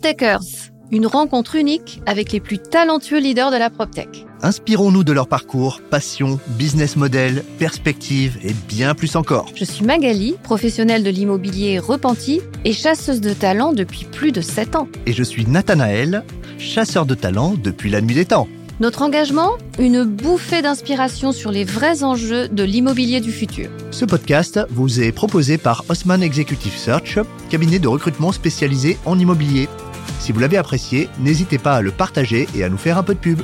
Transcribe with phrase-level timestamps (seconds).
[0.00, 4.26] PropTechers, une rencontre unique avec les plus talentueux leaders de la PropTech.
[4.42, 9.46] Inspirons-nous de leur parcours, passion, business model, perspective et bien plus encore.
[9.54, 14.76] Je suis Magali, professionnelle de l'immobilier repenti et chasseuse de talent depuis plus de 7
[14.76, 14.88] ans.
[15.04, 16.24] Et je suis Nathanaël,
[16.58, 18.48] chasseur de talent depuis la nuit des temps.
[18.80, 23.68] Notre engagement Une bouffée d'inspiration sur les vrais enjeux de l'immobilier du futur.
[23.90, 27.18] Ce podcast vous est proposé par Osman Executive Search,
[27.50, 29.68] cabinet de recrutement spécialisé en immobilier.
[30.20, 33.14] Si vous l'avez apprécié, n'hésitez pas à le partager et à nous faire un peu
[33.14, 33.40] de pub.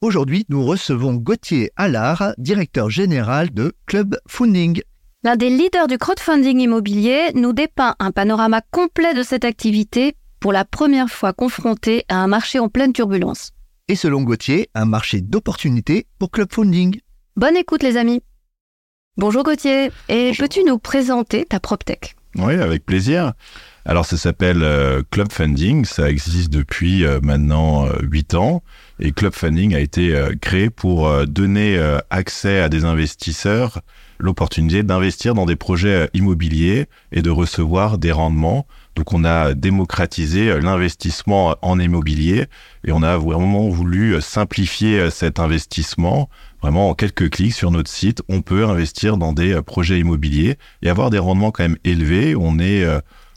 [0.00, 4.80] Aujourd'hui, nous recevons Gauthier Allard, directeur général de Club Funding.
[5.24, 10.52] L'un des leaders du crowdfunding immobilier nous dépeint un panorama complet de cette activité pour
[10.52, 13.50] la première fois confronté à un marché en pleine turbulence.
[13.88, 16.98] Et selon Gauthier, un marché d'opportunités pour Club Funding.
[17.36, 18.22] Bonne écoute les amis.
[19.18, 23.32] Bonjour Gauthier, et peux-tu nous présenter ta PropTech Oui, avec plaisir.
[23.86, 28.62] Alors ça s'appelle euh, Club Funding, ça existe depuis euh, maintenant euh, 8 ans
[28.98, 33.80] et Club Funding a été euh, créé pour euh, donner accès à des investisseurs
[34.18, 40.58] l'opportunité d'investir dans des projets immobiliers et de recevoir des rendements donc on a démocratisé
[40.60, 42.46] l'investissement en immobilier
[42.86, 46.30] et on a vraiment voulu simplifier cet investissement.
[46.64, 50.88] Vraiment en quelques clics sur notre site, on peut investir dans des projets immobiliers et
[50.88, 52.34] avoir des rendements quand même élevés.
[52.34, 52.82] On est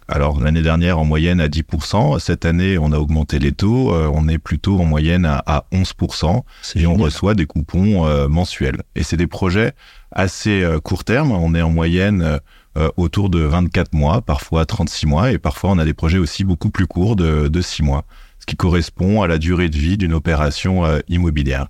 [0.07, 4.29] alors l'année dernière en moyenne à 10%, cette année on a augmenté les taux, on
[4.29, 6.43] est plutôt en moyenne à, 11%
[6.77, 8.81] et on reçoit des coupons mensuels.
[8.95, 9.73] Et c'est des projets
[10.13, 12.39] assez court terme, on est en moyenne
[12.77, 16.43] euh, autour de 24 mois, parfois 36 mois, et parfois on a des projets aussi
[16.43, 18.05] beaucoup plus courts de, de 6 mois,
[18.37, 21.69] ce qui correspond à la durée de vie d'une opération euh, immobilière.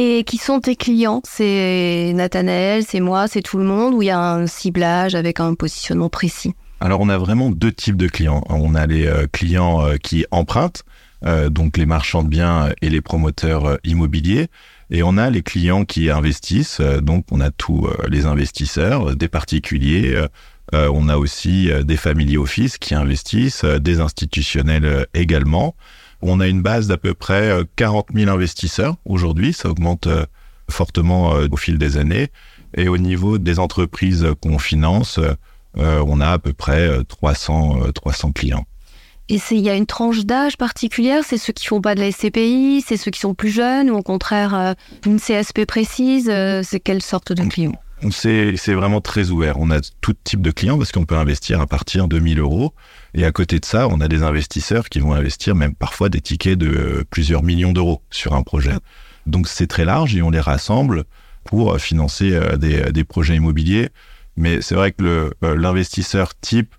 [0.00, 1.22] Et qui sont tes clients?
[1.24, 5.40] C'est Nathanaël, c'est moi, c'est tout le monde, ou il y a un ciblage avec
[5.40, 6.54] un positionnement précis?
[6.78, 8.44] Alors on a vraiment deux types de clients.
[8.48, 10.84] On a les euh, clients qui empruntent,
[11.50, 14.46] donc les marchands de biens et les promoteurs immobiliers.
[14.90, 19.16] Et on a les clients qui investissent, euh, donc on a tous euh, les investisseurs,
[19.16, 20.14] des particuliers,
[20.74, 25.74] euh, on a aussi des family office qui investissent, des institutionnels également.
[26.22, 30.08] On a une base d'à peu près 40 000 investisseurs aujourd'hui, ça augmente
[30.70, 32.28] fortement au fil des années.
[32.76, 35.20] Et au niveau des entreprises qu'on finance,
[35.76, 38.66] on a à peu près 300, 300 clients.
[39.30, 41.22] Et il y a une tranche d'âge particulière?
[41.26, 43.90] C'est ceux qui font pas de la SCPI C'est ceux qui sont plus jeunes?
[43.90, 44.72] Ou au contraire, euh,
[45.04, 47.74] une CSP précise euh, C'est quelle sorte de clients
[48.12, 49.56] c'est, c'est vraiment très ouvert.
[49.58, 52.72] On a tout type de clients parce qu'on peut investir à partir de 1000 euros.
[53.14, 56.20] Et à côté de ça, on a des investisseurs qui vont investir même parfois des
[56.20, 58.74] tickets de plusieurs millions d'euros sur un projet.
[59.26, 61.04] Donc c'est très large et on les rassemble
[61.44, 63.88] pour financer euh, des, projets immobiliers.
[64.36, 66.74] Mais c'est vrai que l'investisseur type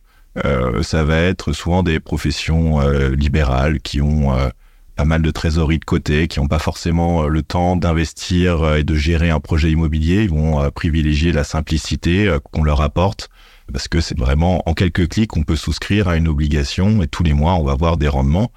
[0.46, 4.50] euh, ça va être souvent des professions euh, libérales qui ont euh,
[4.96, 8.96] pas mal de trésorerie de côté, qui n'ont pas forcément le temps d'investir et de
[8.96, 10.24] gérer un projet immobilier.
[10.24, 13.30] Ils vont privilégier la simplicité qu'on leur apporte
[13.72, 17.24] parce que c'est vraiment en quelques clics on peut souscrire à une obligation et tous
[17.24, 18.52] les mois on va avoir des rendements.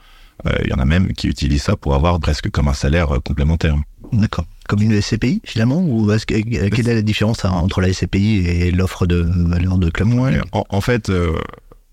[0.64, 3.76] Il y en a même qui utilisent ça pour avoir presque comme un salaire complémentaire.
[4.12, 4.44] D'accord.
[4.68, 8.72] Comme une SCPI finalement Ou est quelle est la différence hein, entre la SCPI et
[8.72, 10.08] l'offre de valeur de club?
[10.50, 11.12] En, en, fait,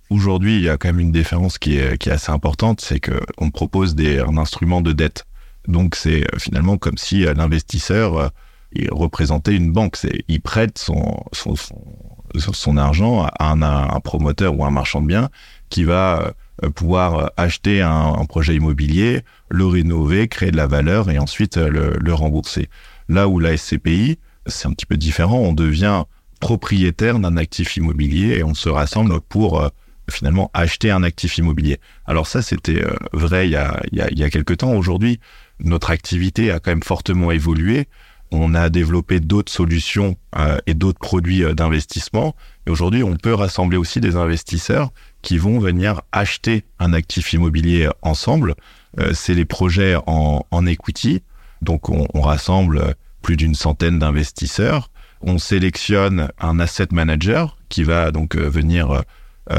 [0.10, 3.00] Aujourd'hui, il y a quand même une différence qui est, qui est assez importante, c'est
[3.00, 5.26] qu'on propose des, un instrument de dette.
[5.68, 8.28] Donc c'est euh, finalement comme si euh, l'investisseur euh,
[8.72, 9.98] il représentait une banque.
[9.98, 11.76] C'est, il prête son, son, son,
[12.78, 15.30] argent à un, promoteur ou un marchand de biens
[15.70, 16.34] qui va
[16.76, 22.14] pouvoir acheter un, projet immobilier, le rénover, créer de la valeur et ensuite le, le
[22.14, 22.70] rembourser.
[23.08, 25.38] Là où la SCPI, c'est un petit peu différent.
[25.38, 26.04] On devient
[26.40, 29.70] propriétaire d'un actif immobilier et on se rassemble pour
[30.10, 31.80] finalement acheter un actif immobilier.
[32.06, 34.58] Alors ça, c'était euh, vrai il y, a, il, y a, il y a quelques
[34.58, 34.74] temps.
[34.74, 35.20] Aujourd'hui,
[35.60, 37.88] notre activité a quand même fortement évolué.
[38.32, 42.36] On a développé d'autres solutions euh, et d'autres produits euh, d'investissement.
[42.68, 44.92] Et aujourd'hui, on peut rassembler aussi des investisseurs
[45.22, 48.56] qui vont venir acheter un actif immobilier ensemble.
[49.00, 51.24] Euh, c'est les projets en, equity.
[51.62, 54.92] Donc, on, rassemble plus d'une centaine d'investisseurs.
[55.22, 59.04] On sélectionne un asset manager qui va donc venir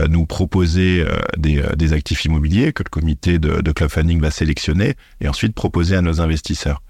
[0.09, 1.05] nous proposer
[1.37, 5.55] des, des, actifs immobiliers que le comité de, de club funding va sélectionner et ensuite
[5.55, 6.81] proposer à nos investisseurs.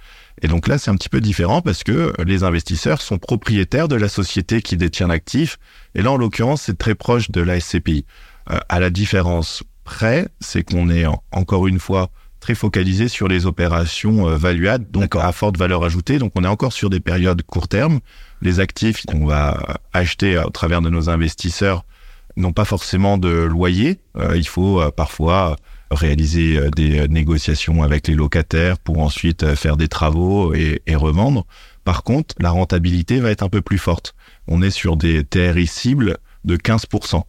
[0.42, 3.96] Et donc là, c'est un petit peu différent parce que les investisseurs sont propriétaires de
[3.96, 5.58] la société qui détient l'actif.
[5.94, 8.06] Et là, en l'occurrence, c'est très proche de la SCPI.
[8.50, 12.10] Euh, à la différence près, c'est qu'on est encore une fois
[12.40, 16.18] très focalisé sur les opérations euh, valuades, donc à forte valeur ajoutée.
[16.18, 18.00] Donc on est encore sur des périodes court terme.
[18.40, 21.84] Les actifs qu'on va acheter au travers de nos investisseurs
[22.36, 23.98] n'ont pas forcément de loyer.
[24.34, 25.56] il faut parfois
[25.90, 31.46] réaliser des négociations avec les locataires pour ensuite faire des travaux et, revendre.
[31.84, 34.14] Par contre, la rentabilité va être un peu plus forte.
[34.46, 37.22] On est sur des TRI cibles de 15%.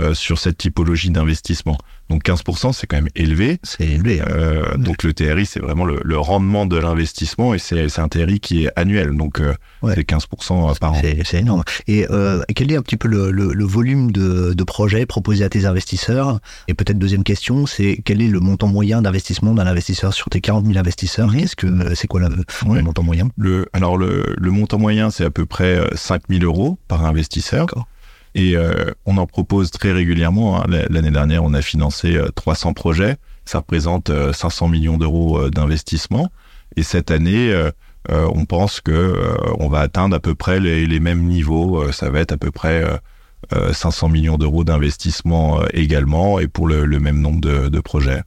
[0.00, 1.78] Euh, sur cette typologie d'investissement.
[2.10, 3.58] Donc 15%, c'est quand même élevé.
[3.62, 4.20] C'est élevé.
[4.20, 4.26] Hein.
[4.30, 8.40] Euh, donc le TRI, c'est vraiment le, le, rendement de l'investissement et c'est un TRI
[8.40, 9.16] qui est annuel.
[9.16, 9.54] Donc euh,
[9.94, 11.02] c'est 15% par an.
[11.24, 11.62] C'est énorme.
[11.86, 15.44] Et euh, quel est un petit peu le, le, le volume de, de, projets proposés
[15.44, 16.40] à tes investisseurs?
[16.68, 20.40] Et peut-être deuxième question, c'est quel est le montant moyen d'investissement d'un investisseur sur tes
[20.40, 21.32] 40 000 investisseurs?
[21.32, 23.28] Qu'est-ce que c'est quoi le, montant moyen?
[23.36, 27.66] Le, Alors le, le montant moyen, c'est à peu près 5 000 euros par investisseur.
[27.66, 27.86] D'accord.
[28.34, 30.60] Et euh, on en propose très régulièrement.
[30.60, 30.66] Hein.
[30.90, 33.16] L'année dernière, on a financé 300 euh, projets.
[33.44, 36.30] Ça représente 500 euh, millions d'euros d'investissement.
[36.76, 37.54] Et cette année,
[38.08, 39.16] on pense que
[39.60, 41.92] on va atteindre à peu près les, mêmes niveaux.
[41.92, 42.82] ça va être à peu près
[43.72, 48.22] 500 millions d'euros d'investissement également, et pour le, même nombre de, projets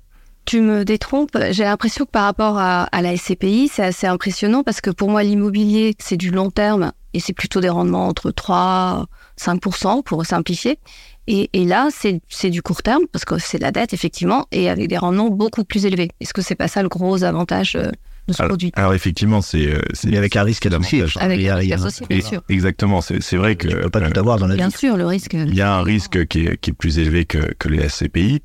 [0.45, 1.37] tu me détrompes.
[1.51, 5.09] J'ai l'impression que par rapport à, à, la SCPI, c'est assez impressionnant parce que pour
[5.09, 9.07] moi, l'immobilier, c'est du long terme et c'est plutôt des rendements entre 3,
[9.39, 10.79] 5% pour simplifier.
[11.27, 14.69] Et, et là, c'est du court terme parce que c'est de la dette, effectivement, et
[14.69, 16.09] avec des rendements beaucoup plus élevés.
[16.21, 17.91] Est-ce que c'est pas ça le gros avantage euh,
[18.27, 18.71] de ce produit?
[18.75, 19.67] Alors, effectivement, c'est.
[19.67, 21.03] Euh, Mais avec un risque associé.
[21.19, 22.43] Avec un risque associé, bien sûr.
[22.47, 23.67] Exactement, c'est vrai que.
[23.67, 25.33] Tu peux pas tout avoir dans la Bien sûr, le risque.
[25.33, 28.41] Il y a un risque qui est, qui est plus élevé que, que les SCPI.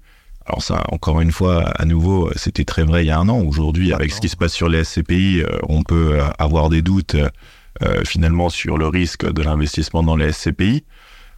[0.47, 3.41] Alors ça, encore une fois, à nouveau, c'était très vrai il y a un an.
[3.41, 7.15] Aujourd'hui, avec ce qui se passe sur les SCPI, euh, on peut avoir des doutes
[7.15, 7.29] euh,
[8.05, 10.85] finalement sur le risque de l'investissement dans les SCPI.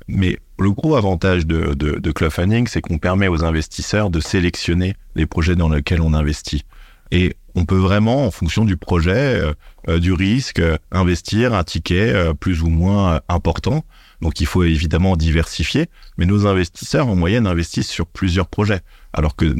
[0.08, 5.26] Mais le gros avantage de, de, de c'est qu'on permet aux investisseurs de sélectionner les
[5.26, 6.64] projets dans lesquels on investit.
[7.10, 9.52] Et on peut vraiment, en fonction du projet, euh,
[9.88, 10.60] euh, du risque,
[10.90, 13.84] investir un ticket plus ou moins important.
[14.20, 18.80] Donc il faut évidemment diversifier, mais nos investisseurs en moyenne investissent sur plusieurs projets,
[19.12, 19.54] alors que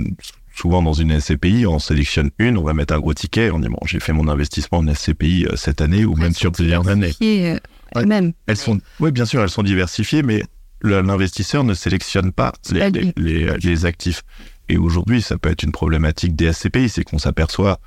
[0.55, 3.69] souvent dans une SCPI, on sélectionne une, on va mettre un gros ticket, on dit
[3.69, 7.13] bon, j'ai fait mon investissement en SCPI euh, cette année ou même sur plusieurs années.
[7.23, 7.59] Euh,
[8.07, 8.33] même.
[8.47, 10.43] Elles sont, oui, bien sûr, elles sont diversifiées, mais
[10.83, 14.23] l'investisseur ne sélectionne pas les, les, actifs.
[14.69, 17.81] Et aujourd'hui, ça peut être une problématique des SCPI, c'est qu'on s'aperçoit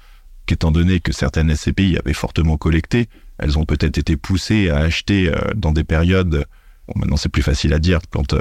[0.46, 5.30] qu'étant donné que certaines SCPI avaient fortement collecté, elles ont peut-être été poussées à acheter
[5.30, 6.46] euh, dans des périodes.
[6.88, 8.34] Bon, maintenant, c'est plus facile à dire quand.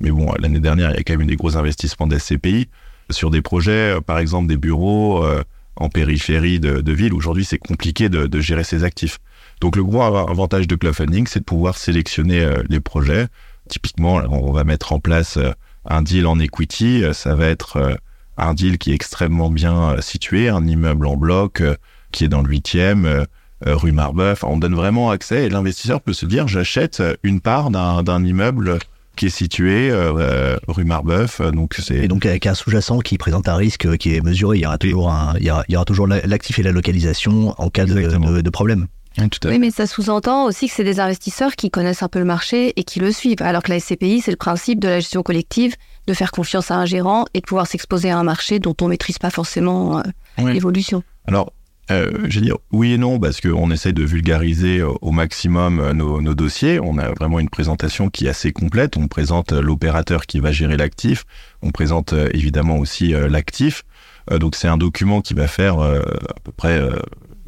[0.00, 2.68] mais bon, l'année dernière, il y a quand même eu des gros investissements d'SCPI
[3.10, 5.42] sur des projets, euh, par exemple des bureaux euh,
[5.76, 7.14] en périphérie de, de ville.
[7.14, 9.18] Aujourd'hui, c'est compliqué de, de, gérer ces actifs.
[9.60, 13.28] Donc le gros avantage de Club Funding, c'est de pouvoir sélectionner euh, les projets.
[13.68, 15.38] Typiquement, on va mettre en place
[15.84, 17.04] un deal en equity.
[17.12, 17.98] Ça va être
[18.36, 21.62] un deal qui est extrêmement bien situé, un immeuble en bloc
[22.10, 23.26] qui est dans le huitième,
[23.64, 24.42] rue Marbeuf.
[24.42, 28.80] On donne vraiment accès et l'investisseur peut se dire j'achète une part d'un immeuble
[29.16, 31.40] qui est situé euh, euh, rue Marbeuf.
[31.40, 34.58] Euh, donc c'est et donc avec un sous-jacent qui présente un risque qui est mesuré.
[34.58, 36.72] Il y aura toujours un, il y aura, il y aura toujours l'actif et la
[36.72, 38.86] localisation en cas de, de, problème.
[39.18, 42.08] Oui, tout à oui, mais ça sous-entend aussi que c'est des investisseurs qui connaissent un
[42.08, 43.42] peu le marché et qui le suivent.
[43.42, 45.74] Alors que la SCPI, c'est le principe de la gestion collective,
[46.06, 48.88] de faire confiance à un gérant et de pouvoir s'exposer à un marché dont on
[48.88, 50.02] maîtrise pas forcément
[50.38, 51.02] l'évolution.
[51.26, 51.52] Alors,
[51.90, 55.92] euh, veux dire oui et non parce qu'on essaye de vulgariser euh, au maximum euh,
[55.92, 56.80] nos, nos, dossiers.
[56.80, 58.96] On a vraiment une présentation qui est assez complète.
[58.96, 61.24] On présente euh, l'opérateur qui va gérer l'actif.
[61.62, 63.84] On présente évidemment aussi l'actif.
[64.30, 66.00] donc c'est un document qui va faire à
[66.42, 66.80] peu près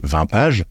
[0.03, 0.65] 20 pages.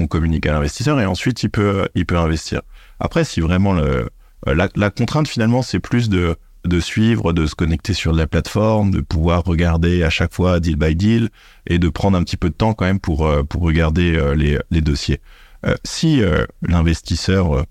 [0.00, 2.62] On communique à l'investisseur et ensuite il peut il peut investir.
[2.98, 4.08] Après si vraiment le,
[4.46, 9.00] la contrainte finalement c'est plus de de suivre, de se connecter sur la plateforme, de
[9.00, 11.28] pouvoir regarder à chaque fois deal by deal
[11.66, 14.34] et de prendre un petit peu de temps quand même pour, euh, pour regarder euh,
[14.34, 15.20] les, les dossiers.
[15.64, 16.22] Euh, si
[16.62, 17.64] l'investisseur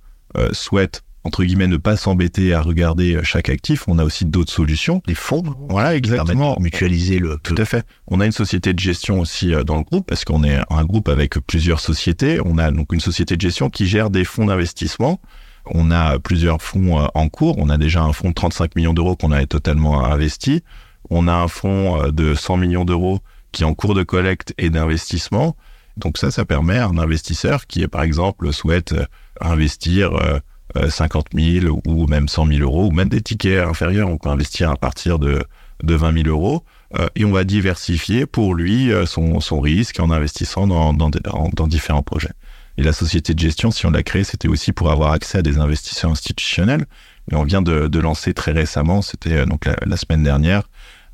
[0.52, 5.02] souhaite entre guillemets ne pas s'embêter à regarder chaque actif, on a aussi d'autres solutions.
[5.08, 6.58] Les fonds, voilà exactement.
[6.60, 7.40] Mutualiser le.
[7.42, 7.86] Tout à fait.
[8.08, 11.08] On a une société de gestion aussi dans le groupe parce qu'on est un groupe
[11.08, 12.40] avec plusieurs sociétés.
[12.44, 15.20] On a donc une société de gestion qui gère des fonds d'investissement
[15.68, 17.56] on a plusieurs fonds euh, en cours.
[17.58, 20.64] On a déjà un fonds de 35 millions d'euros qu'on a totalement investi.
[21.10, 23.20] On a un fonds euh, de 100 millions d'euros
[23.52, 25.56] qui est en cours de collecte et d'investissement.
[25.98, 29.06] Donc ça, ça permet à un investisseur qui, par exemple, souhaite euh,
[29.40, 30.12] investir
[30.90, 34.70] 50 000 ou même 100 000 euros, ou même des tickets inférieurs, on peut investir
[34.72, 35.46] à partir de,
[35.84, 36.64] de 20 000 euros,
[37.16, 42.32] et on va diversifier pour lui son, risque en investissant dans différents projets.
[42.78, 45.42] Et la société de gestion, si on l'a créée, c'était aussi pour avoir accès à
[45.42, 46.86] des investisseurs institutionnels.
[47.32, 50.64] Et on vient de, lancer très récemment, c'était euh, donc la, semaine dernière,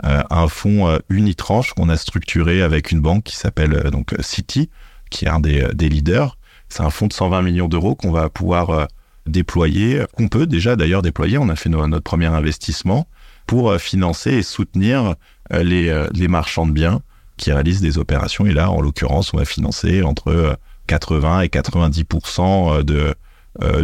[0.03, 4.69] euh, un fonds euh, unitranche qu'on a structuré avec une banque qui s'appelle donc Citi,
[5.09, 6.37] qui est un des, leaders.
[6.67, 8.87] C'est un fonds de 120 millions d'euros qu'on va pouvoir
[9.25, 11.37] déployer, qu'on peut déjà d'ailleurs déployer.
[11.37, 13.07] On a fait notre premier investissement
[13.45, 15.15] pour financer et soutenir
[15.51, 17.01] les marchands de biens
[17.35, 18.45] qui réalisent des opérations.
[18.45, 20.57] Et là, en l'occurrence, on va financer entre
[20.91, 23.15] 80 et 90% de,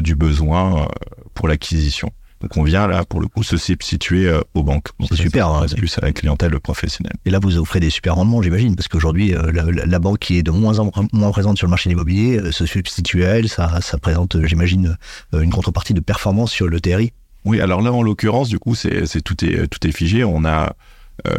[0.01, 0.87] du besoin
[1.33, 2.11] pour l'acquisition.
[2.41, 4.89] Donc on vient là pour le coup se substituer euh, aux banques.
[5.07, 5.47] C'est super.
[5.47, 7.15] Hein, plus à la clientèle professionnelle.
[7.25, 10.43] Et là vous offrez des super rendements j'imagine parce qu'aujourd'hui euh, la, banque qui est
[10.43, 13.81] de moins en moins présente sur le marché immobilier euh, se substitue à elle, ça,
[13.81, 14.97] ça présente j'imagine
[15.33, 17.11] une contrepartie de performance sur le TRI.
[17.43, 20.23] Oui alors là en l'occurrence du coup c'est tout est tout est figé.
[20.23, 20.75] On a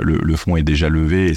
[0.02, 1.34] le, le, fonds est déjà levé et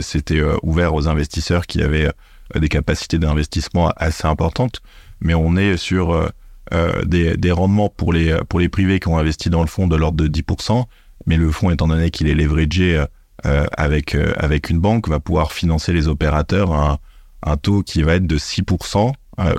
[0.00, 2.10] c'était ouvert aux investisseurs qui avaient
[2.54, 4.80] des capacités d'investissement assez importantes,
[5.20, 6.30] mais on est sur
[6.72, 9.86] euh, des, des, rendements pour les, pour les privés qui ont investi dans le fonds
[9.86, 10.84] de l'ordre de 10%,
[11.26, 13.04] mais le fonds, étant donné qu'il est leveragé
[13.44, 16.98] euh, avec, euh, avec une banque, va pouvoir financer les opérateurs à un,
[17.42, 19.12] un taux qui va être de 6%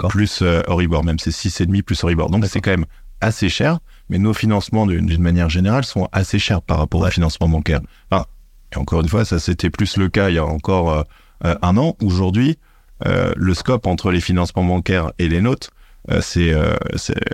[0.10, 2.32] plus Euribor, même c'est 6,5 plus Euribor.
[2.32, 2.86] Donc c'est quand même
[3.22, 7.50] assez cher, mais nos financements d'une manière générale sont assez chers par rapport au financement
[7.50, 7.82] bancaire.
[8.10, 8.25] Enfin,
[8.74, 11.04] et encore une fois, ça c'était plus le cas il y a encore
[11.44, 11.96] un an.
[12.01, 12.58] Aujourd'hui,
[13.03, 15.71] le scope entre les financements bancaires et les nôtres
[16.11, 16.75] euh, c'est euh,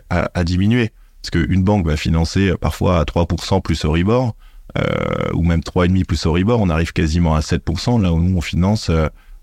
[0.09, 0.91] à, à, diminuer.
[1.21, 4.35] Parce qu'une banque va financer euh, parfois à 3% plus Euribor,
[4.77, 8.41] euh, ou même 3,5 plus Euribor, on arrive quasiment à 7%, là où nous on
[8.41, 8.89] finance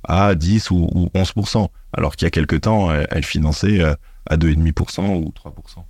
[0.05, 4.37] à 10 ou, ou 11%, alors qu'il y a quelques temps, elle, elle finançait à
[4.37, 5.85] 2,5% ou 3%.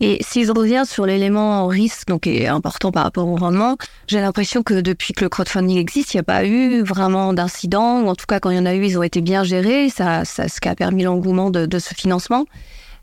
[0.00, 3.76] Et si je reviens sur l'élément risque, donc qui est important par rapport au rendement,
[4.08, 8.02] j'ai l'impression que depuis que le crowdfunding existe, il n'y a pas eu vraiment d'incidents,
[8.02, 9.88] ou en tout cas quand il y en a eu, ils ont été bien gérés,
[9.88, 12.44] ça, ça ce qui a permis l'engouement de, de ce financement.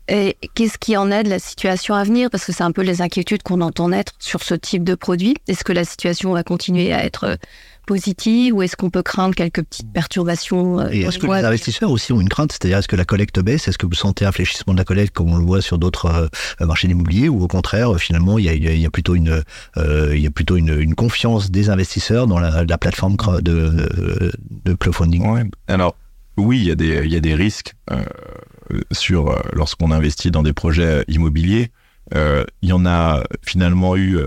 [0.06, 2.28] Et qu'est-ce qui en est de la situation à venir?
[2.30, 5.34] Parce que c'est un peu les inquiétudes qu'on entend naître sur ce type de produit.
[5.48, 7.38] Est-ce que la situation va continuer à être
[7.84, 11.90] positive ou est-ce qu'on peut craindre quelques petites perturbations euh, Et est-ce que les investisseurs
[11.90, 12.52] aussi ont une crainte?
[12.52, 13.68] C'est-à-dire, est-ce que la collecte baisse?
[13.68, 16.30] Est-ce que vous sentez un fléchissement de la collecte comme on le voit sur d'autres
[16.60, 19.42] euh, marchés immobiliers ou au contraire, finalement, il y a, il y a plutôt, une,
[19.76, 24.32] euh, il y a plutôt une, une, confiance des investisseurs dans la, la plateforme de,
[24.64, 25.44] de crowdfunding ouais.
[25.66, 25.96] Alors,
[26.36, 28.04] oui, il y a des, il y a des risques euh,
[28.92, 31.70] sur euh, lorsqu'on investit dans des projets immobiliers.
[32.14, 34.18] Euh, il y en a finalement eu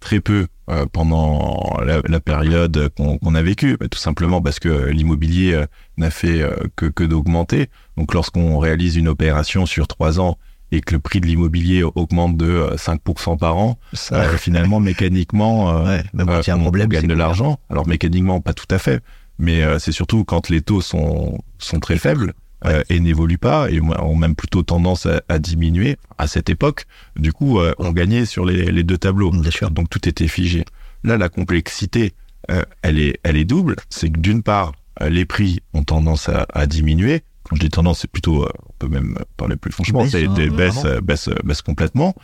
[0.00, 4.88] très peu euh, pendant la, la période qu'on a vécue, bah, tout simplement parce que
[4.88, 7.68] l'immobilier euh, n'a fait euh, que, que d'augmenter.
[7.96, 10.36] Donc lorsqu'on réalise une opération sur trois ans
[10.70, 16.02] et que le prix de l'immobilier augmente de 5% par an, Ça, finalement mécaniquement, ouais,
[16.12, 17.58] même un problème, on gagne de l'argent.
[17.70, 19.00] Alors mécaniquement, pas tout à fait,
[19.38, 22.34] mais c'est surtout quand les taux sont, sont très faibles
[22.66, 26.86] euh, et n'évolue pas et ont même plutôt tendance à, à, diminuer à cette époque.
[27.14, 29.30] Du coup, euh, on gagnait sur les, les, deux tableaux.
[29.30, 29.70] Bien sûr.
[29.70, 30.64] Donc tout était figé.
[31.04, 32.14] Là, la complexité,
[32.50, 33.76] euh, elle est, elle est double.
[33.90, 34.72] C'est que d'une part,
[35.08, 37.22] les prix ont tendance à, à, diminuer.
[37.44, 40.84] Quand je dis tendance, c'est plutôt, on peut même parler plus franchement, c'est des baisses,
[41.02, 42.14] baissent, baissent complètement.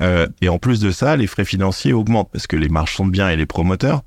[0.00, 3.28] et en plus de ça, les frais financiers augmentent parce que les marchands de biens
[3.28, 4.04] et les promoteurs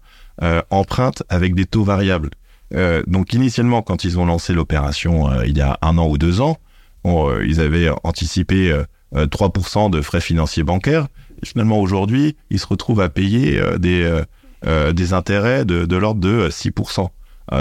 [0.72, 2.30] empruntent avec des taux variables.
[2.75, 6.18] Euh, donc initialement, quand ils ont lancé l'opération euh, il y a un an ou
[6.18, 6.58] deux ans,
[7.06, 8.74] euh, ils avaient anticipé
[9.13, 11.08] 3% de frais financiers bancaires.
[11.44, 17.10] Finalement, aujourd'hui, ils se retrouvent à payer des, intérêts de, l'ordre de 6%.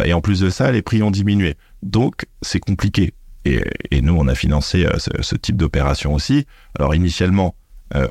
[0.04, 1.56] et en plus de ça, les prix ont diminué.
[1.82, 3.12] Donc, c'est compliqué.
[3.44, 6.46] Et, nous, on a financé ce, type d'opération aussi.
[6.78, 7.56] Alors initialement,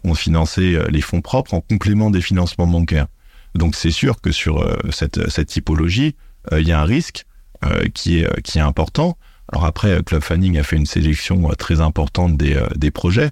[0.03, 3.07] on finançait les fonds propres en complément des financements bancaires.
[3.55, 6.15] Donc c'est sûr que sur cette, typologie,
[6.51, 7.25] il y a un risque
[7.63, 9.17] euh, qui, est, euh, qui est important.
[9.51, 13.29] Alors après, Club Fanning a fait une sélection très importante des, des projets.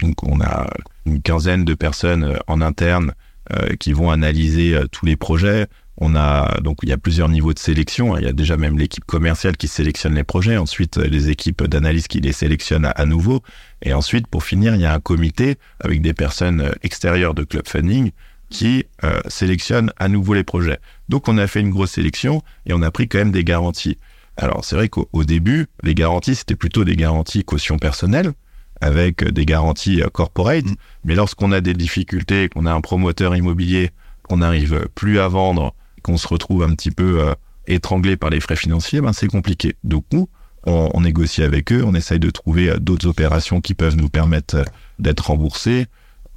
[0.00, 0.68] Donc on a
[1.06, 3.12] une quinzaine de personnes en interne
[3.54, 5.68] euh, qui vont analyser euh, tous les projets.
[5.96, 8.16] On a donc il y a plusieurs niveaux de sélection.
[8.18, 10.56] Il y a déjà même l'équipe commerciale qui sélectionne les projets.
[10.56, 13.42] Ensuite, les équipes d'analyse qui les sélectionnent à, à, nouveau.
[13.80, 17.66] Et ensuite, pour finir, il y a un comité avec des personnes extérieures de Club
[17.66, 18.10] Funding
[18.50, 20.78] qui euh, sélectionne à nouveau les projets.
[21.08, 23.98] Donc on a fait une grosse sélection et on a pris quand même des garanties.
[24.36, 28.32] Alors c'est vrai qu'au début, les garanties, c'était plutôt des garanties caution personnelle
[28.80, 30.64] avec des garanties euh, corporate.
[30.64, 30.76] Mmh.
[31.04, 33.90] Mais lorsqu'on a des difficultés, qu'on a un promoteur immobilier,
[34.22, 37.34] qu'on n'arrive plus à vendre, qu'on se retrouve un petit peu euh,
[37.66, 39.74] étranglé par les frais financiers, ben c'est compliqué.
[39.84, 40.28] Donc nous,
[40.64, 44.64] on, on, négocie avec eux, on essaye de trouver d'autres opérations qui peuvent nous permettre
[44.98, 45.86] d'être remboursés,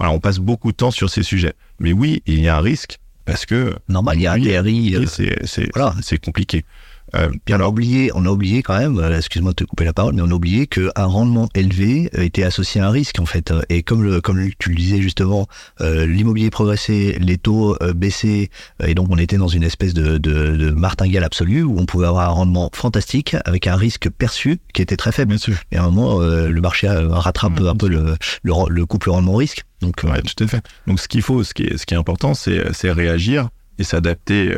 [0.01, 1.53] voilà, on passe beaucoup de temps sur ces sujets.
[1.79, 5.05] Mais oui, il y a un risque parce que normal, il y a un.
[5.05, 5.93] C'est voilà.
[6.23, 6.65] compliqué.
[7.15, 9.93] Euh, on a oublié, on a oublié quand même, euh, excuse-moi de te couper la
[9.93, 13.25] parole, mais on a oublié qu'un rendement élevé euh, était associé à un risque en
[13.25, 13.53] fait.
[13.69, 15.47] Et comme le, comme tu le disais justement,
[15.79, 18.49] l'immobilier progressait, les taux baissaient,
[18.85, 22.07] et donc on était dans une espèce de, de, de, martingale absolue où on pouvait
[22.07, 25.29] avoir un rendement fantastique avec un risque perçu qui était très faible.
[25.29, 25.55] Bien sûr.
[25.71, 29.63] Et à un moment, le marché rattrape mmh, un peu le, le, le couple rendement-risque.
[29.81, 30.63] Donc, ouais, tout à fait.
[30.87, 33.49] Donc ce qu'il faut, ce qui est, ce qui est important, c'est réagir
[33.79, 34.53] et s'adapter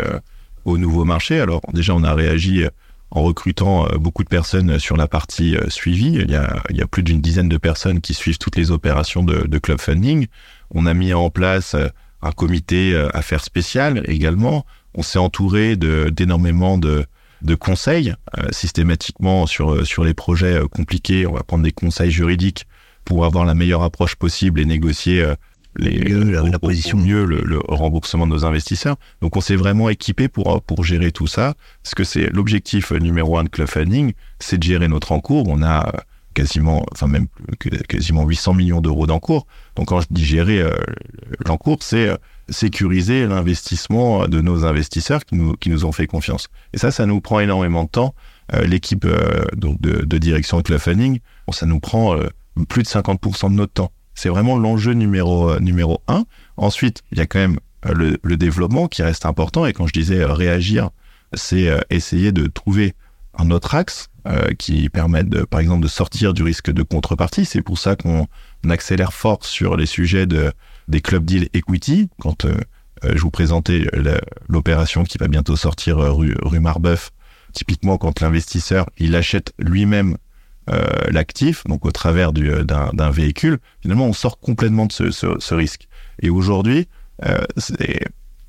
[0.65, 1.39] au nouveau marché.
[1.39, 2.65] Alors déjà, on a réagi
[3.13, 6.13] en recrutant euh, beaucoup de personnes sur la partie euh, suivie.
[6.13, 8.72] Il y a, il y a plus d'une dizaine de personnes qui suivent toutes les
[8.72, 10.27] opérations de, de club funding.
[10.74, 11.88] On a mis en place euh,
[12.24, 14.65] un comité affaires spéciales également.
[14.96, 17.05] On s'est entouré d'énormément de,
[17.41, 18.13] de, conseils
[18.51, 21.27] systématiquement sur, sur les projets compliqués.
[21.27, 22.65] On va prendre des conseils juridiques
[23.03, 25.25] pour avoir la meilleure approche possible et négocier
[25.75, 26.98] les, la, position.
[26.98, 28.96] mieux le, remboursement de nos investisseurs.
[29.22, 33.38] Donc on s'est vraiment équipé pour, pour gérer tout ça, parce que c'est l'objectif numéro
[33.38, 35.48] un de Club Funding, c'est de gérer notre encours.
[35.48, 35.92] On a
[36.34, 37.27] quasiment, enfin même
[37.88, 39.48] quasiment 800 millions d'euros d'encours.
[39.75, 40.72] Donc quand je dis gérer euh,
[41.46, 42.18] l'encours, c'est euh,
[42.50, 46.48] sécuriser l'investissement de nos investisseurs qui nous, qui nous ont fait confiance.
[46.74, 48.15] Et ça, ça nous prend énormément de temps.
[48.53, 49.08] Euh, l'équipe
[49.56, 52.18] donc de, de, direction de Club Funding, bon, ça nous prend
[52.68, 53.92] plus de 50% de notre temps.
[54.24, 56.24] C'est vraiment l'enjeu numéro, euh, numéro un.
[56.56, 59.65] Ensuite, il y a quand même euh, le, développement qui reste important.
[59.65, 60.92] Et quand je disais euh, réagir,
[61.34, 62.94] c'est essayer de trouver
[63.38, 64.08] un autre axe
[64.60, 67.44] qui permette, par exemple, de sortir du risque de contrepartie.
[67.44, 68.27] C'est pour ça qu'on
[68.70, 70.53] accélère fort sur les sujets de,
[70.88, 72.08] des club deal equity.
[72.22, 72.46] Quand
[73.03, 73.88] je vous présentais
[74.48, 77.10] l'opération qui va bientôt sortir rue, rue Marbeuf,
[77.51, 80.18] typiquement quand l'investisseur il achète lui-même
[80.67, 85.88] l'actif, donc au travers euh, d'un véhicule, finalement, on sort complètement de ce, risque.
[86.22, 86.88] Et aujourd'hui,
[87.25, 87.43] euh,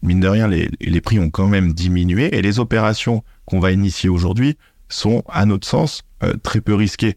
[0.03, 3.73] mine de rien, les, les, prix ont quand même diminué et les opérations qu'on va
[3.73, 4.57] initier aujourd'hui
[4.89, 7.17] sont, à notre sens, euh, très peu risquées.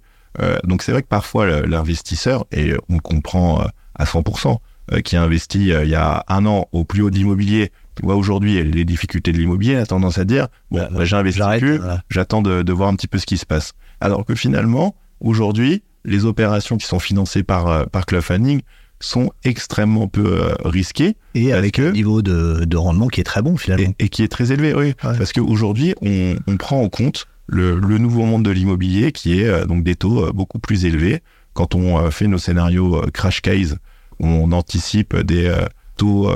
[0.64, 4.58] donc c'est vrai que parfois l'investisseur, et on comprend à 100%,
[5.04, 8.64] qui a investi il y a un an au plus haut d'immobilier, qui voit aujourd'hui
[8.64, 12.62] les difficultés de l'immobilier, a tendance à dire, bon, bah, j'ai investi plus, j'attends de,
[12.62, 13.74] de voir un petit peu ce qui se passe.
[14.00, 18.62] Alors que finalement, aujourd'hui, les opérations qui sont financées par, euh, par Club Funding
[19.00, 21.18] sont extrêmement peu euh, risquées.
[21.36, 23.94] Et avec un niveau de, de, rendement qui est très bon finalement.
[24.00, 24.94] Et, qui est très élevé, oui.
[25.02, 29.48] Parce qu'aujourd'hui, on, on prend en compte le, le nouveau monde de l'immobilier qui est
[29.48, 31.22] euh, donc des taux beaucoup plus élevés.
[31.54, 33.78] Quand on fait nos scénarios crash case,
[34.20, 35.52] on anticipe des
[35.98, 36.32] taux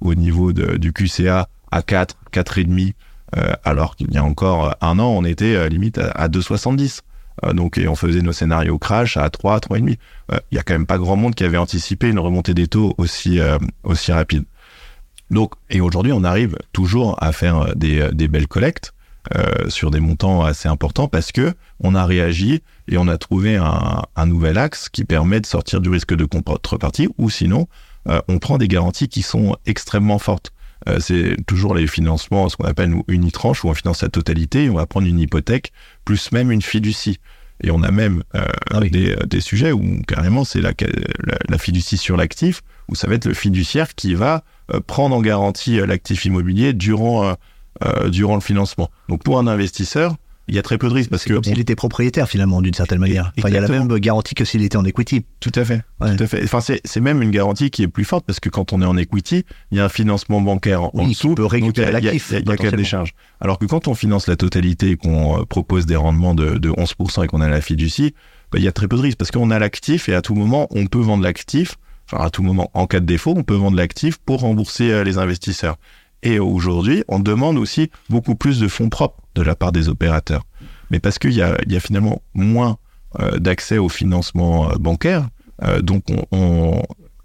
[0.00, 2.94] au niveau du QCA à 4, 4,5
[3.36, 7.00] euh, alors qu'il y a encore un an, on était euh, limite à, 2,70.
[7.44, 9.96] Euh, donc, et on faisait nos scénarios crash à 3, 3,5.
[10.50, 12.94] Il y a quand même pas grand monde qui avait anticipé une remontée des taux
[12.98, 13.40] aussi,
[13.84, 14.44] aussi rapide.
[15.30, 18.92] Donc, et aujourd'hui, on arrive toujours à faire des, belles collectes.
[19.36, 23.56] Euh, sur des montants assez importants parce que on a réagi et on a trouvé
[23.56, 28.38] un, nouvel axe qui permet de sortir du risque de contrepartie ou sinon euh, on
[28.38, 30.52] prend des garanties qui sont extrêmement fortes.
[30.88, 34.68] Euh, c'est toujours les financements, ce qu'on appelle une tranche où on finance la totalité
[34.68, 35.72] on va prendre une hypothèque
[36.04, 37.18] plus même une fiducie.
[37.64, 40.72] Et on a même euh, ah des, des, sujets où carrément c'est la,
[41.48, 44.42] la, fiducie sur l'actif, où ça va être le fiduciaire qui va
[44.74, 47.36] euh, prendre en garantie l'actif immobilier durant,
[48.08, 48.90] durant le financement.
[49.08, 50.16] Donc pour un investisseur,
[50.48, 52.98] il y a très peu de risques parce que s'il était propriétaire finalement d'une certaine
[52.98, 53.32] manière.
[53.38, 55.24] Enfin, il y a la même garantie que s'il était en equity.
[55.40, 55.82] Tout à fait.
[56.00, 56.42] Tout à fait.
[56.44, 58.96] Enfin, c'est même une garantie qui est plus forte parce que quand on est en
[58.96, 61.30] equity, il y a un financement bancaire en dessous.
[61.30, 62.30] Qui peut récupérer l'actif.
[62.32, 63.14] Il y a, même des charges.
[63.40, 66.70] Alors que quand on finance la totalité et qu'on euh, propose des rendements de, de
[66.70, 68.14] 11% et qu'on a la fiducie,
[68.50, 70.34] bah, il y a très peu de risques parce qu'on a l'actif et à tout
[70.34, 71.76] moment on peut vendre l'actif.
[72.10, 75.04] Enfin, à tout moment, en cas de défaut, on peut vendre l'actif pour rembourser euh,
[75.04, 75.76] les investisseurs.
[76.22, 80.44] Et aujourd'hui, on demande aussi beaucoup plus de fonds propres de la part des opérateurs.
[80.90, 82.78] Mais parce qu'il y a, il y a finalement moins
[83.20, 85.28] euh, d'accès au financement euh, bancaire,
[85.64, 86.82] euh, donc on, on,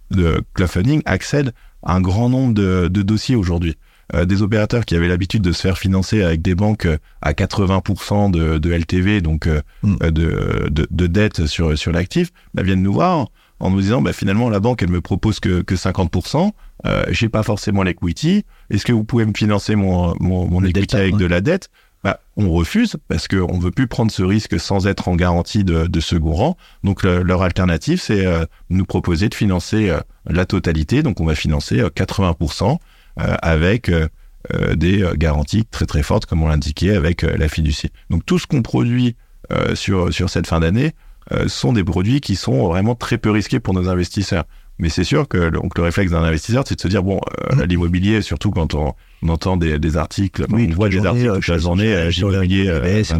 [0.09, 3.77] le crowdfunding accède à un grand nombre de, de dossiers aujourd'hui.
[4.25, 6.87] des opérateurs qui avaient l'habitude de se faire financer avec des banques
[7.21, 9.47] à 80% de, de, LTV, donc
[9.83, 9.97] mm.
[9.97, 13.27] de, de, de, dette sur, sur l'actif, bah, viennent nous voir
[13.59, 16.51] en nous disant bah, finalement la banque elle me propose que, que 50%,
[16.87, 20.95] euh, j'ai pas forcément l'equity, est-ce que vous pouvez me financer mon, mon, mon equity
[20.95, 21.69] avec de la dette?
[22.03, 25.63] Bah, on refuse parce qu'on ne veut plus prendre ce risque sans être en garantie
[25.63, 26.57] de, de second rang.
[26.83, 31.01] Donc leur alternative, c'est euh, nous proposer de financer euh, la totalité.
[31.01, 32.77] Donc on va financer 80%
[33.19, 33.91] euh, avec
[34.75, 37.89] des garanties très très fortes, comme on l'indiquait, avec la fiducie.
[38.09, 39.17] Donc tout ce qu'on produit
[39.73, 40.93] sur, sur cette fin d'année
[41.47, 44.45] sont des produits qui sont vraiment très peu risqués pour nos investisseurs.
[44.79, 47.19] Mais c'est sûr que donc, le réflexe d'un investisseur, c'est de se dire bon,
[47.51, 47.63] euh, Mm.
[47.63, 51.47] l'immobilier, surtout quand on, on entend des, des articles, Oui, on voit des articles toute
[51.47, 53.19] la journée, l'immobilier, euh, etc.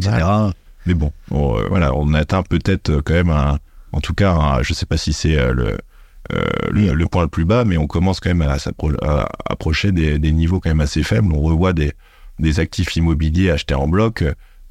[0.86, 3.58] Mais bon, on, euh, voilà, on atteint peut-être euh, quand même un,
[3.92, 5.78] en tout cas, un- je sais pas si c'est le,
[6.34, 8.56] euh, le, le point le plus bas, mais on commence quand même à,
[9.02, 11.32] à approcher des, des niveaux quand même assez faibles.
[11.34, 11.94] On revoit des,
[12.40, 14.24] des actifs immobiliers achetés en bloc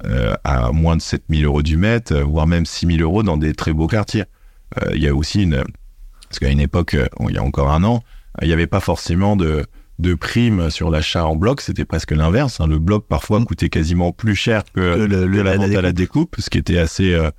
[0.05, 3.73] euh, à moins de 7000 euros du mètre, voire même 6000 euros dans des très
[3.73, 4.23] beaux quartiers.
[4.81, 5.63] Euh, Il y a aussi une,
[6.29, 8.03] parce qu'à une époque, euh, il y a encore un an,
[8.37, 9.65] euh, il n'y avait pas forcément de,
[9.99, 12.59] de primes sur l'achat en bloc, c'était presque l'inverse.
[12.61, 12.67] hein.
[12.67, 13.45] Le bloc parfois Mm.
[13.45, 16.77] coûtait quasiment plus cher que, le- la la vente à la découpe, ce qui était
[16.77, 17.31] assez euh,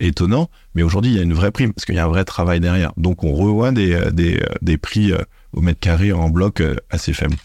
[0.00, 0.48] étonnant.
[0.74, 2.60] Mais aujourd'hui, il y a une vraie prime parce qu'il y a un vrai travail
[2.60, 2.92] derrière.
[2.96, 5.18] Donc, on revoit des, des, des prix euh,
[5.52, 7.36] au mètre carré en bloc euh, assez faibles.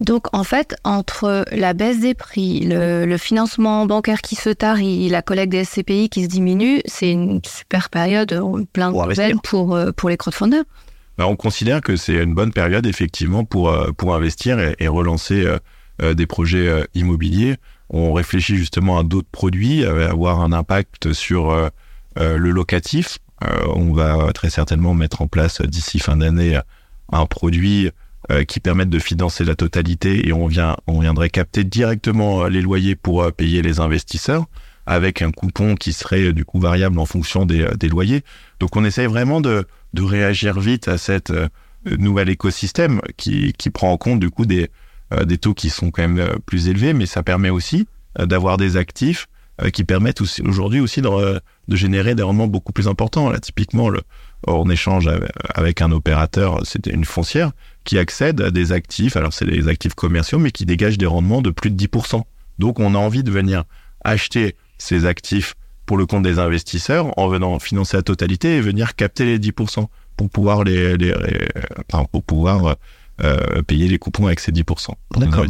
[0.00, 5.08] Donc, en fait, entre la baisse des prix, le, le financement bancaire qui se tarit,
[5.08, 9.06] la collecte des SCPI qui se diminue, c'est une super période, euh, plein de Pour
[9.06, 10.64] nouvelles pour, euh, pour les crowdfunders.
[11.16, 14.88] Bah, on considère que c'est une bonne période effectivement pour, euh, pour investir et, et
[14.88, 15.58] relancer euh,
[16.02, 17.56] euh, des projets euh, immobiliers.
[17.88, 21.68] On réfléchit justement à d'autres produits, à avoir un impact sur euh,
[22.18, 23.18] euh, le locatif.
[23.44, 26.58] Euh, on va très certainement mettre en place euh, d'ici fin d'année
[27.12, 27.90] un produit
[28.30, 32.48] euh, qui permette de financer la totalité et on, vient, on viendrait capter directement euh,
[32.48, 34.46] les loyers pour euh, payer les investisseurs
[34.86, 38.22] avec un coupon qui serait euh, du coup variable en fonction des, des loyers.
[38.60, 41.32] Donc on essaye vraiment de, de réagir vite à cette
[41.86, 44.70] nouvel écosystème qui, qui prend en compte du coup des,
[45.26, 47.86] des taux qui sont quand même plus élevés, mais ça permet aussi
[48.18, 49.26] d'avoir des actifs
[49.72, 53.30] qui permettent aussi aujourd'hui aussi de, de générer des rendements beaucoup plus importants.
[53.30, 54.00] Là, typiquement, le,
[54.46, 55.08] on échange
[55.54, 57.52] avec un opérateur, c'était une foncière,
[57.84, 61.42] qui accède à des actifs, alors c'est des actifs commerciaux, mais qui dégagent des rendements
[61.42, 62.22] de plus de 10%.
[62.58, 63.64] Donc on a envie de venir
[64.04, 65.54] acheter ces actifs
[65.86, 69.86] pour le compte des investisseurs en venant financer la totalité et venir capter les 10%
[70.16, 71.48] pour pouvoir les, les- les-
[71.92, 72.76] enfin, pour pouvoir
[73.22, 74.64] euh, payer les coupons avec ces 10%.
[74.64, 75.44] pour nos D'accord.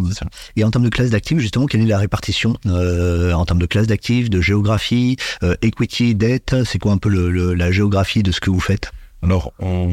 [0.57, 3.67] Et en termes de classe d'actifs, justement, quelle est la répartition euh, en termes de
[3.67, 8.23] classe d'actifs, de géographie, euh, equity, dette C'est quoi un peu le- le- la géographie
[8.23, 8.91] de ce que vous faites?
[9.25, 9.89] Alors, on,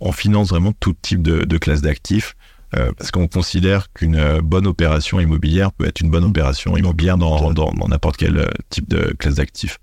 [0.00, 2.34] on finance vraiment tout type de, de classe d'actifs
[2.76, 7.52] euh, parce qu'on considère qu'une bonne opération immobilière peut être une bonne opération immobilière dans
[7.52, 9.78] dans- dans n'importe quel euh, type de classe d'actifs.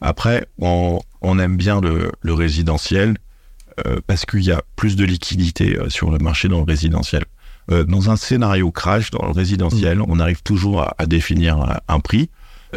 [0.00, 3.16] Après, on, on aime bien le, le résidentiel
[3.86, 7.24] euh, parce qu'il y a plus de liquidité sur le marché dans le résidentiel.
[7.70, 12.00] Euh, dans un scénario crash, dans le résidentiel, on arrive toujours à, à définir un,
[12.00, 12.30] prix.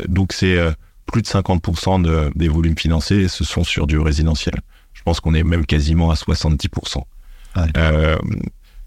[0.07, 0.57] Donc, c'est
[1.05, 4.55] plus de 50% de- des volumes financés, ce sont sur du résidentiel.
[5.01, 6.97] Je pense qu'on est même quasiment à 70%.
[7.55, 7.63] Ouais.
[7.75, 8.17] Euh,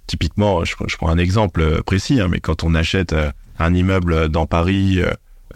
[0.07, 3.75] typiquement, je, je prends un exemple euh, précis, hein, mais quand on achète euh, un
[3.75, 5.01] immeuble dans Paris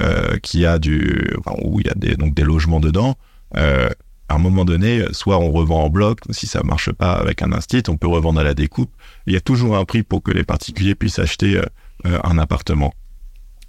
[0.00, 3.14] euh, qui a du, enfin, où il y a des, donc des logements dedans,
[3.56, 3.88] euh,
[4.28, 7.52] à un moment donné, soit on revend en bloc, si ça marche pas avec un
[7.52, 8.90] instit, on peut revendre à la découpe.
[9.28, 11.58] Il y a toujours un prix pour que les particuliers puissent acheter
[12.04, 12.92] un appartement.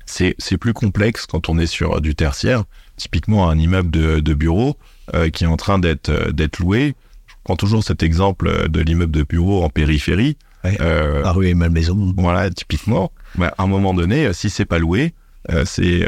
[0.05, 2.65] C'est plus complexe quand on est sur du tertiaire,
[2.97, 4.75] typiquement un immeuble de, de bureau
[5.15, 6.95] euh, qui est en train d'être euh, d'être loué.
[7.27, 10.37] Je prends toujours cet exemple euh, de l'immeuble de bureau en périphérie.
[10.63, 10.77] Ouais.
[10.81, 12.13] Euh, Ah oui, Malmaison.
[12.17, 13.11] voilà, typiquement.
[13.35, 15.13] Bah, à un moment donné, si c'est pas loué,
[15.51, 16.05] euh, c'est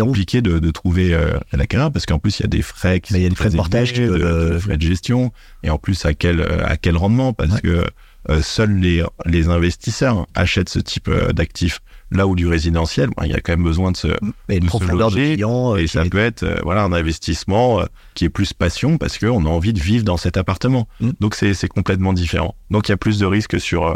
[0.00, 3.14] compliqué de, de trouver euh, l'acquéreur parce qu'en plus il y a des frais qui
[3.14, 4.08] il y a des frais de portage de-
[4.52, 7.32] de frais de gestion et en plus à quel à quel rendement?
[7.32, 7.60] Parce Ouais.
[7.60, 7.84] que
[8.30, 11.80] euh, seuls les les investisseurs achètent ce type d'actifs.
[12.14, 14.08] Là où du résidentiel, il y a quand même besoin de se
[14.48, 15.74] Et de se profondeur de clients.
[15.74, 18.98] euh, et ça est- peut être euh, voilà un investissement euh, qui est plus passion
[18.98, 20.86] parce qu'on a envie de vivre dans cet appartement.
[21.00, 21.10] Mm.
[21.20, 22.54] Donc c'est complètement différent.
[22.70, 23.94] Donc il y a plus de risques sur euh,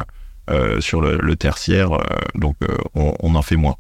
[0.51, 1.99] euh, sur le, le tertiaire, euh,
[2.37, 3.75] donc euh, on, on en fait moins.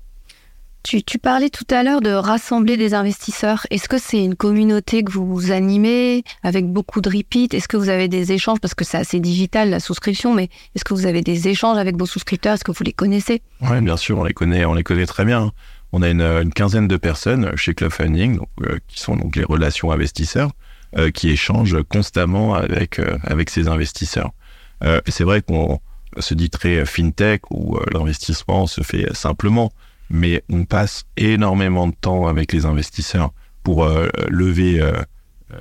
[0.86, 3.66] Tu, parlais tout à l'heure de rassembler des investisseurs.
[3.70, 7.88] Est-ce que c'est une communauté que vous animez avec beaucoup de repeat Est-ce que vous
[7.88, 8.60] avez des échanges?
[8.60, 11.96] Parce que c'est assez digital la souscription, mais est-ce que vous avez des échanges avec
[11.96, 12.54] vos souscripteurs?
[12.54, 13.42] Est-ce que vous les connaissez?
[13.62, 15.50] Ouais, bien sûr, on les connaît, on les connaît très bien.
[15.90, 19.44] On a une, une quinzaine de personnes chez Club Funding, euh, qui sont donc les
[19.44, 20.52] relations investisseurs,
[20.96, 24.30] euh, qui échangent constamment avec euh, avec ces investisseurs.
[24.84, 25.80] Euh, c'est vrai qu'on
[26.18, 29.72] se dit très fintech où euh, l'investissement se fait simplement,
[30.10, 34.92] mais on passe énormément de temps avec les investisseurs pour euh, lever euh,
[35.52, 35.60] euh,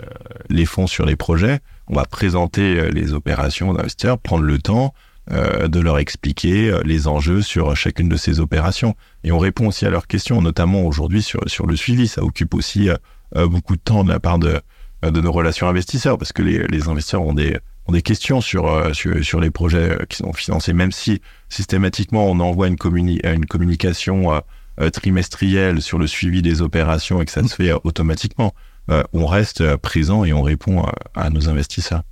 [0.49, 1.59] les fonds sur les projets.
[1.87, 4.93] On va présenter les opérations d'investisseurs, prendre le temps
[5.27, 8.95] de leur expliquer les enjeux sur chacune de ces opérations.
[9.23, 12.07] Et on répond aussi à leurs questions, notamment aujourd'hui sur, sur le suivi.
[12.07, 12.89] Ça occupe aussi
[13.35, 14.61] beaucoup de temps de la part de,
[15.03, 18.67] de nos relations investisseurs, parce que les, les investisseurs ont des, ont des questions sur,
[18.67, 22.77] euh, sur, sur les projets euh, qui sont financés, même si systématiquement on envoie une,
[22.77, 24.39] communi une communication euh,
[24.81, 28.53] euh, trimestrielle sur le suivi des opérations et que ça se fait euh, automatiquement.
[28.91, 32.03] Euh, on reste euh, présent et on répond euh, à nos investisseurs.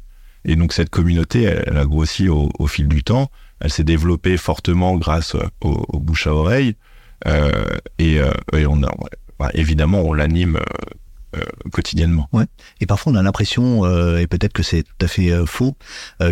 [0.46, 3.30] Et donc cette communauté, elle, a grossi au, fil du temps.
[3.60, 6.76] Elle s'est développée fortement grâce au, bouche à oreille.
[7.98, 8.20] et,
[8.68, 8.92] on a,
[9.54, 10.64] évidemment, on l'anime euh,
[11.72, 12.30] quotidiennement.
[12.34, 12.46] Ouais.
[12.82, 15.76] Et parfois on a l'impression, euh, et peut-être que c'est tout à fait euh, faux,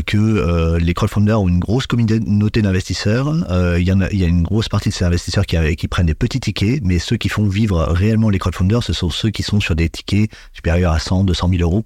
[0.05, 3.33] que les crowdfunders ont une grosse communauté d'investisseurs.
[3.77, 6.05] Il y, en a, y a une grosse partie de ces investisseurs qui, qui prennent
[6.05, 9.43] des petits tickets, mais ceux qui font vivre réellement les crowdfunders, ce sont ceux qui
[9.43, 11.83] sont sur des tickets supérieurs à 100, 200 000 euros,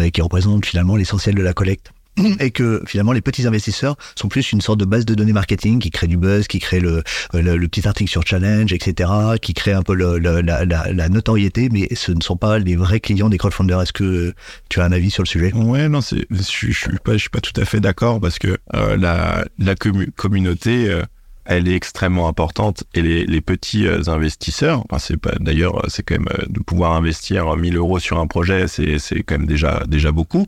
[0.00, 1.92] et qui représentent finalement l'essentiel de la collecte
[2.40, 5.78] et que finalement les petits investisseurs sont plus une sorte de base de données marketing
[5.78, 7.02] qui crée du buzz, qui crée le,
[7.32, 12.20] le, petit article sur challenge, etc., qui crée un peu la, notoriété, mais ce ne
[12.20, 13.82] sont pas les vrais clients des crowdfunders.
[13.82, 14.34] Est-ce que
[14.68, 15.52] tu as un avis sur le sujet?
[15.54, 18.96] Ouais, non, je, je suis pas, suis pas tout à fait d'accord parce que euh,
[18.96, 20.90] la, la communauté.
[20.90, 21.02] Euh,
[21.46, 26.28] elle est extrêmement importante et les, les petits euh, investisseurs, enfin d'ailleurs c'est quand même
[26.48, 30.46] de pouvoir investir 1000 euros sur un projet, c'est quand même déjà déjà beaucoup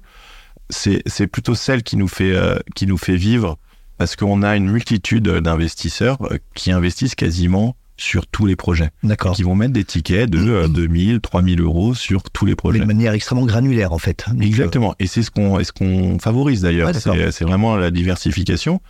[0.73, 3.59] c'est plutôt celle qui nous fait, euh, qui nous fait vivre
[3.99, 8.91] parce qu'on a une multitude d'investisseurs euh, qui investissent quasiment sur tous les projets.
[9.05, 9.37] D'accord.
[9.37, 12.81] Qui vont mettre des tickets de 2000, 3000 euros sur tous les projets.
[12.81, 14.25] de manière extrêmement granulaire, en fait.
[14.41, 14.95] Exactement.
[14.99, 16.91] Et c'est ce qu'on ce qu'on favorise d'ailleurs.
[16.95, 18.81] c'est vraiment la diversification.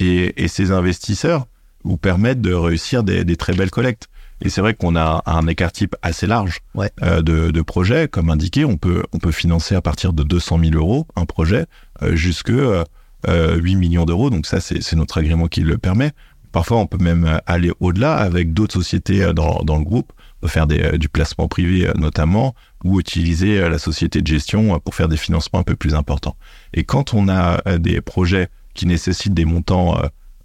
[0.00, 1.46] Et, et, ces investisseurs
[1.84, 4.08] vous permettent de réussir des, des très belles collectes.
[4.44, 6.60] Et c'est vrai qu'on a un écart type assez large
[7.02, 8.08] euh, de, de, projets.
[8.08, 11.64] Comme indiqué, on peut, on peut financer à partir de 200 000 euros un projet
[12.02, 12.84] euh, jusque euh,
[13.26, 14.28] 8 millions d'euros.
[14.28, 16.12] Donc ça, c'est notre agrément qui le permet.
[16.52, 20.12] Parfois, on peut même aller au-delà avec d'autres sociétés euh, dans, dans, le groupe,
[20.46, 22.54] faire des, euh, du placement privé notamment,
[22.84, 26.36] ou utiliser la société de gestion pour faire des financements un peu plus importants.
[26.74, 29.96] Et quand on a des projets qui nécessitent des montants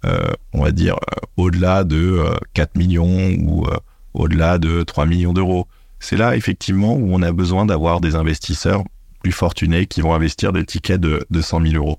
[0.06, 3.66] euh, on va dire, euh, au-delà de 4 euh, millions ou
[4.14, 5.66] au-delà de 3 millions d'euros.
[5.98, 8.84] C'est là, effectivement, où on a besoin d'avoir des investisseurs
[9.22, 11.98] plus fortunés qui vont investir des tickets de, de 100 000 euros.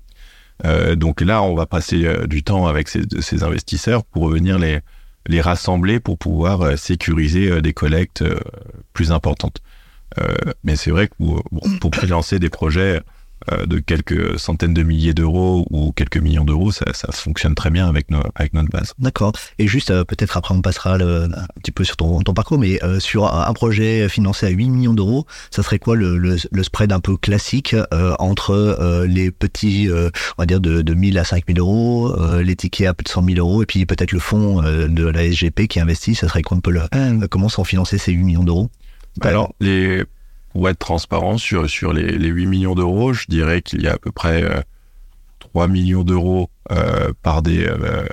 [0.96, 4.80] donc là, on va passer du temps avec ces, ces, investisseurs pour venir les,
[5.26, 8.24] les rassembler pour pouvoir sécuriser des collectes
[8.92, 9.62] plus importantes.
[10.64, 11.44] mais c'est vrai que pour,
[11.80, 13.00] pour lancer des projets euh,
[13.66, 18.06] de quelques centaines de milliers d'euros ou quelques millions d'euros, ça, fonctionne très bien avec,
[18.34, 18.94] avec notre base.
[18.98, 19.32] D'accord.
[19.58, 21.28] Et juste, euh, peut-être après, on passera un
[21.62, 25.26] petit peu sur ton, parcours, mais euh, sur un projet financé à 8 millions d'euros,
[25.50, 27.74] ça serait quoi le, spread un peu classique
[28.18, 32.94] entre les petits, on va dire, de, de 1000 à 5000 euros, les tickets à
[32.94, 36.14] plus de 100 000 euros, et puis peut-être le fonds de la SGP qui investit,
[36.14, 38.70] ça serait quoi un peu le, comment sont financés ces 8 millions d'euros?
[39.20, 40.04] Alors, les
[40.52, 43.94] pour être transparent sur, sur les, les 8 millions d'euros, je dirais qu'il y a
[43.94, 44.64] à peu près
[45.38, 48.06] 3 euh, millions d'euros euh, par, des, euh,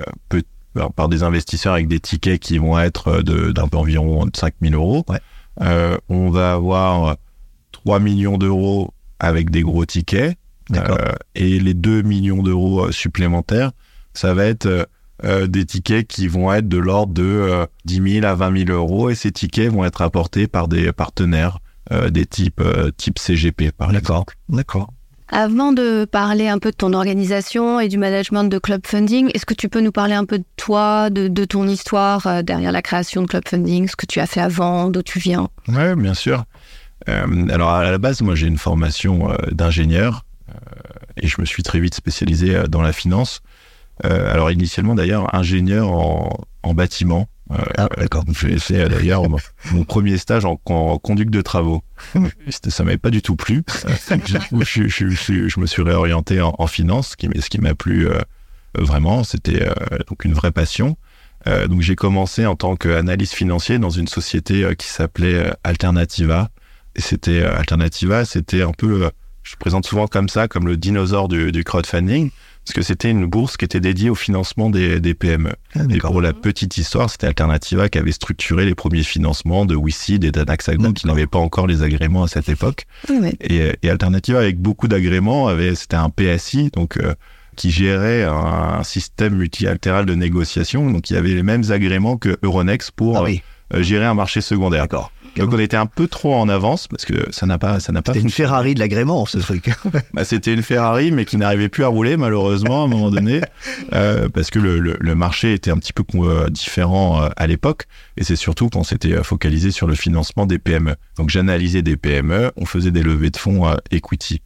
[0.96, 5.04] par des investisseurs avec des tickets qui vont être d'un peu environ 5 000 euros.
[6.08, 7.16] on va avoir
[7.72, 10.36] 3 millions d'euros avec des gros tickets.
[11.34, 13.72] et les 2 millions d'euros supplémentaires,
[14.14, 14.88] ça va être
[15.22, 19.14] des tickets qui vont être de l'ordre de 10 000 à 20 000 euros et
[19.14, 23.94] ces tickets vont être apportés par des partenaires euh, des types euh, type CGP, par
[23.94, 24.36] exemple.
[24.48, 24.92] D'accord.
[25.28, 29.46] Avant de parler un peu de ton organisation et du management de Club Funding, est-ce
[29.46, 32.82] que tu peux nous parler un peu de toi, de, ton histoire euh, derrière la
[32.82, 35.48] création de Club Funding, ce que tu as fait avant, d'où tu viens?
[35.68, 36.44] Oui, bien sûr.
[37.06, 40.24] alors à la base, moi j'ai une formation d'ingénieur
[41.16, 43.40] et je me suis très vite spécialisé dans la finance.
[44.02, 47.28] alors initialement d'ailleurs ingénieur en bâtiment.
[47.76, 48.24] Ah, d'accord.
[48.28, 49.22] J'ai fait d'ailleurs
[49.72, 51.82] mon premier stage en, conduite de travaux.
[52.68, 53.64] Ça m'avait pas du tout plu.
[54.60, 58.20] je, je, me suis réorienté en, finance, ce qui, ce qui m'a plu euh,
[58.78, 59.24] vraiment.
[59.24, 60.96] C'était euh, donc une vraie passion.
[61.46, 66.50] Euh, donc j'ai commencé en tant qu'analyste financier dans une société qui s'appelait Alternativa.
[66.96, 69.10] Et c'était Alternativa, c'était un peu,
[69.42, 72.30] je présente souvent comme ça, comme le dinosaure du, du crowdfunding
[72.64, 75.52] parce que c'était une bourse qui était dédiée au financement des, des PME.
[75.74, 79.74] Ah, et pour la petite histoire, c'était Alternativa qui avait structuré les premiers financements de
[79.74, 82.86] WICID et d'Anaxagon qui n'avaient pas encore les agréments à cette époque.
[83.40, 87.14] Et, et, Alternativa, avec beaucoup d'agréments, avait c'était un PSI, donc euh,
[87.56, 90.90] qui gérait un, système multilatéral de négociation.
[90.90, 93.28] Donc il y avait les mêmes agréments que Euronext pour ah
[93.74, 94.82] euh, gérer un marché secondaire.
[94.82, 95.12] D'accord.
[95.36, 98.02] Donc on était un peu trop en avance parce que ça n'a pas, ça n'a
[98.02, 98.12] pas.
[98.12, 99.70] C'était une Ferrari de l'agrément, ce truc.
[100.12, 103.40] bah, c'était une Ferrari, mais qui n'arrivait plus à rouler malheureusement à un moment donné,
[103.92, 107.86] euh, parce que le, le, marché était un petit peu euh, différent euh, à l'époque,
[108.16, 110.96] et c'est surtout qu'on s'était focalisé sur le financement des PME.
[111.16, 114.42] Donc j'analysais des PME, on faisait des levées de fonds equity.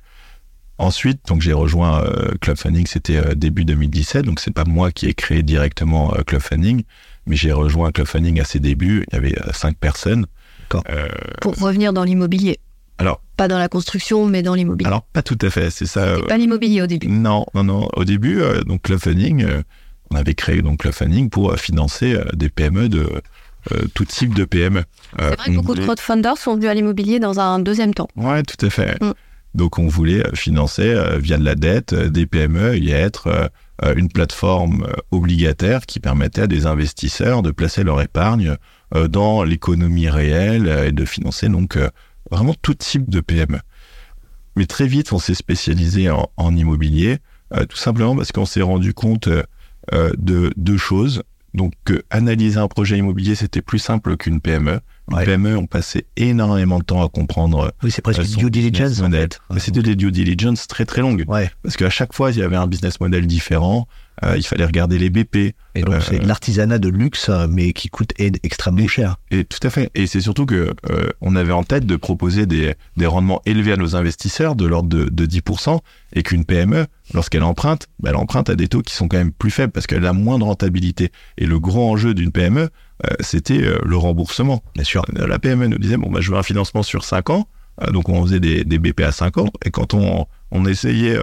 [0.77, 2.05] Ensuite, donc j'ai rejoint
[2.41, 6.83] Club Funding, c'était début 2017, donc c'est pas moi qui ai créé directement Club Funding,
[7.27, 9.05] mais j'ai rejoint Club Funding à ses débuts.
[9.09, 10.27] Il y avait cinq personnes.
[10.89, 11.09] Euh,
[11.41, 12.59] Pour revenir dans l'immobilier.
[12.99, 14.87] Alors, pas dans la construction, mais dans l'immobilier.
[14.87, 16.17] Alors, pas tout à fait, c'est ça.
[16.29, 17.09] Pas l'immobilier au début.
[17.09, 17.89] Non, non, non.
[17.95, 19.47] Au début, donc crowdfunding,
[20.11, 23.09] on avait créé donc crowdfunding pour financer des PME de
[23.95, 24.85] tout type de PME.
[25.19, 28.09] C'est vrai que beaucoup de crowdfunders sont venus à l'immobilier dans un deuxième temps.
[28.15, 29.03] Ouais, tout à fait.
[29.03, 29.13] Mm.
[29.55, 33.51] Donc on voulait financer via de la dette des PME et être
[33.97, 38.57] une plateforme obligataire qui permettait à des investisseurs de placer leur épargne
[38.93, 41.79] dans l'économie réelle et de financer donc
[42.31, 43.59] vraiment tout type de PME.
[44.57, 47.19] Mais très vite, on s'est spécialisé en, immobilier,
[47.53, 51.23] euh, tout simplement parce qu'on s'est rendu compte euh, de deux choses.
[51.55, 51.73] Donc,
[52.11, 54.81] analyser un projet immobilier, c'était plus simple qu'une PME.
[55.11, 57.73] Une PME, on passait énormément de temps à comprendre.
[57.83, 59.01] Oui, c'est presque du due diligence.
[59.51, 61.25] Mais c'était des due diligence très très longues.
[61.63, 63.87] Parce qu'à chaque fois, il y avait un business model différent.
[64.23, 65.55] Euh, il fallait regarder les BP.
[65.75, 69.17] Et donc, c'est euh, l'artisanat de luxe, mais qui coûte extrêmement cher.
[69.31, 69.91] Et tout à fait.
[69.95, 73.73] Et c'est surtout que euh, on avait en tête de proposer des, des rendements élevés
[73.73, 75.81] à nos investisseurs de l'ordre de, de 10%,
[76.13, 79.33] et qu'une PME, lorsqu'elle emprunte, bah, elle emprunte à des taux qui sont quand même
[79.33, 81.11] plus faibles parce qu'elle a moins de rentabilité.
[81.39, 82.71] Et le grand enjeu d'une PME,
[83.21, 84.63] c'était le remboursement.
[84.75, 85.05] Bien sûr.
[85.13, 87.49] La PME nous disait, bon, bah, je veux un financement sur 5 ans.
[87.91, 89.49] donc, on faisait des, des, BP à 5 ans.
[89.65, 91.19] Et quand on, on essayait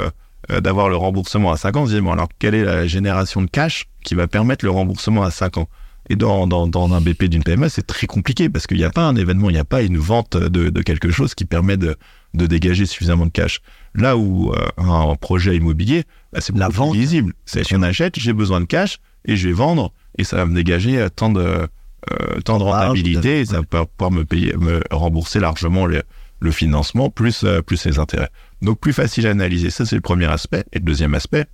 [0.50, 3.42] d'avoir le remboursement à 5 ans, on se dit, bon, alors quelle est la génération
[3.42, 5.70] de cash qui va permettre le remboursement à 5 ans?
[6.10, 8.90] Et dans, dans, dans, un BP d'une PME, c'est très compliqué parce qu'il n'y a
[8.90, 11.78] pas un événement, il n'y a pas une vente de, de, quelque chose qui permet
[11.78, 11.96] de,
[12.34, 13.62] de dégager suffisamment de cash.
[13.94, 17.34] Là où euh, un projet immobilier, bah, c'est la vente visible.
[17.46, 20.56] C'est on achète, j'ai besoin de cash et je vais vendre et ça va me
[20.56, 25.40] dégager tant de, euh, tant de rentabilité et ça va pouvoir me payer, me rembourser
[25.40, 26.02] largement le,
[26.40, 28.30] le financement plus, plus les intérêts.
[28.62, 30.64] Donc plus facile à analyser, ça c'est le premier aspect.
[30.72, 31.46] Et le deuxième aspect,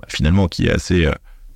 [0.00, 1.12] bah, finalement qui est assez euh,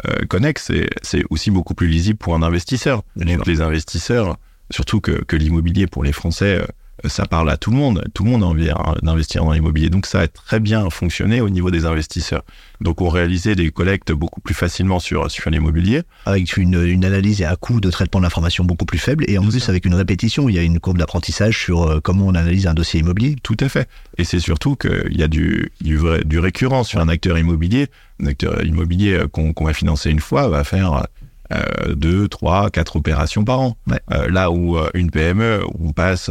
[0.06, 3.02] euh connexe, c'est aussi beaucoup plus lisible pour un investisseur.
[3.16, 4.38] Donc les investisseurs,
[4.70, 6.66] surtout que, que l'immobilier pour les Français, euh,
[7.04, 8.04] ça parle à tout le monde.
[8.14, 9.90] Tout le monde a envie hein, d'investir dans l'immobilier.
[9.90, 12.42] Donc ça a très bien fonctionné au niveau des investisseurs.
[12.80, 16.02] Donc on réalisait des collectes beaucoup plus facilement sur, sur l'immobilier.
[16.26, 19.24] Avec une, une, analyse et un coût de traitement de l'information beaucoup plus faible.
[19.28, 22.26] Et en plus avec une répétition, il y a une courbe d'apprentissage sur euh, comment
[22.26, 23.37] on analyse un dossier immobilier.
[23.42, 23.88] Tout à fait.
[24.16, 27.87] Et c'est surtout qu'il y a du, du, vrai, du récurrent sur un acteur immobilier.
[28.22, 31.06] Un acteur immobilier euh, qu'on va financer une fois va faire...
[31.50, 33.76] Euh, deux, trois, quatre opérations par an.
[34.12, 36.30] Euh, là où une PME, on passe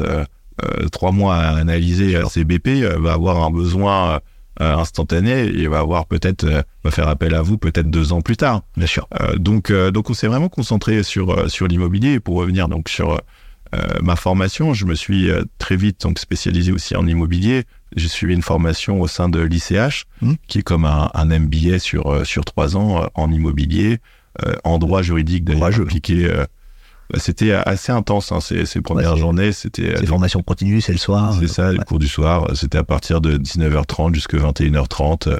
[0.91, 4.19] trois mois à analyser ses BP, euh, va avoir un besoin
[4.61, 6.45] euh, instantané et va avoir peut-être
[6.83, 8.61] va faire appel à vous peut-être deux ans plus tard.
[8.75, 9.07] Bien sûr.
[9.35, 13.21] donc donc on s'est vraiment concentré sur sur l'immobilier et pour revenir donc sur
[14.01, 17.65] ma formation, je me suis très vite donc spécialisé aussi en immobilier.
[17.95, 20.33] J'ai suivi une formation au sein de l'ICH, mmh.
[20.47, 23.99] qui est comme un, un, MBA sur sur trois ans en immobilier,
[24.63, 26.29] en droit juridique d'ailleurs appliqué
[27.15, 29.51] c'était assez intense, hein, ces, ces, premières journées.
[29.51, 31.33] C'était les formations continues, c'est le soir.
[31.39, 32.49] C'est ça, le cours du soir.
[32.53, 35.39] C'était à partir de 19h30 jusqu'à 21h30,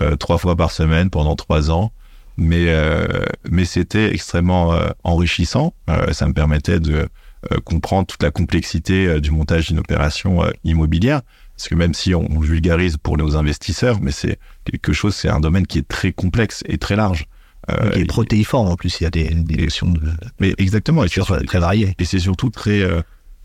[0.00, 1.92] euh, trois fois par semaine pendant trois ans.
[2.36, 3.06] Mais euh,
[3.50, 5.74] mais c'était extrêmement euh, enrichissant.
[5.88, 7.08] Euh, ça me permettait de
[7.52, 11.22] euh, comprendre toute la complexité du montage d'une opération immobilière.
[11.56, 15.28] Parce que même si on, on vulgarise pour nos investisseurs, mais c'est quelque chose, c'est
[15.28, 17.26] un domaine qui est très complexe et très large.
[17.68, 20.00] Euh, est protéiforme en plus, il y a des, des notions de.
[20.40, 21.94] Mais exactement, et très variées.
[21.98, 22.80] Et c'est surtout très.
[22.80, 23.02] Euh,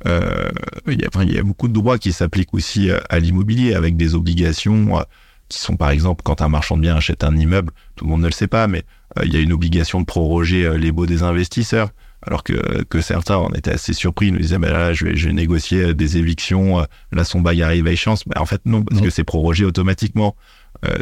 [0.07, 0.49] euh,
[0.87, 3.73] il, y a, il y a beaucoup de droits qui s'appliquent aussi euh, à l'immobilier
[3.73, 5.03] avec des obligations
[5.49, 8.21] qui sont par exemple quand un marchand de biens achète un immeuble, tout le monde
[8.21, 8.83] ne le sait pas, mais
[9.23, 11.89] il y a une obligation de proroger les baux des investisseurs.
[12.23, 15.15] Alors que, que certains en étaient assez surpris, ils nous disaient, bah là, je vais,
[15.15, 18.23] je vais négocier des évictions, là, son bail arrive à échéance.
[18.25, 20.35] Bah, en fait, non, parce que c'est prorogé automatiquement.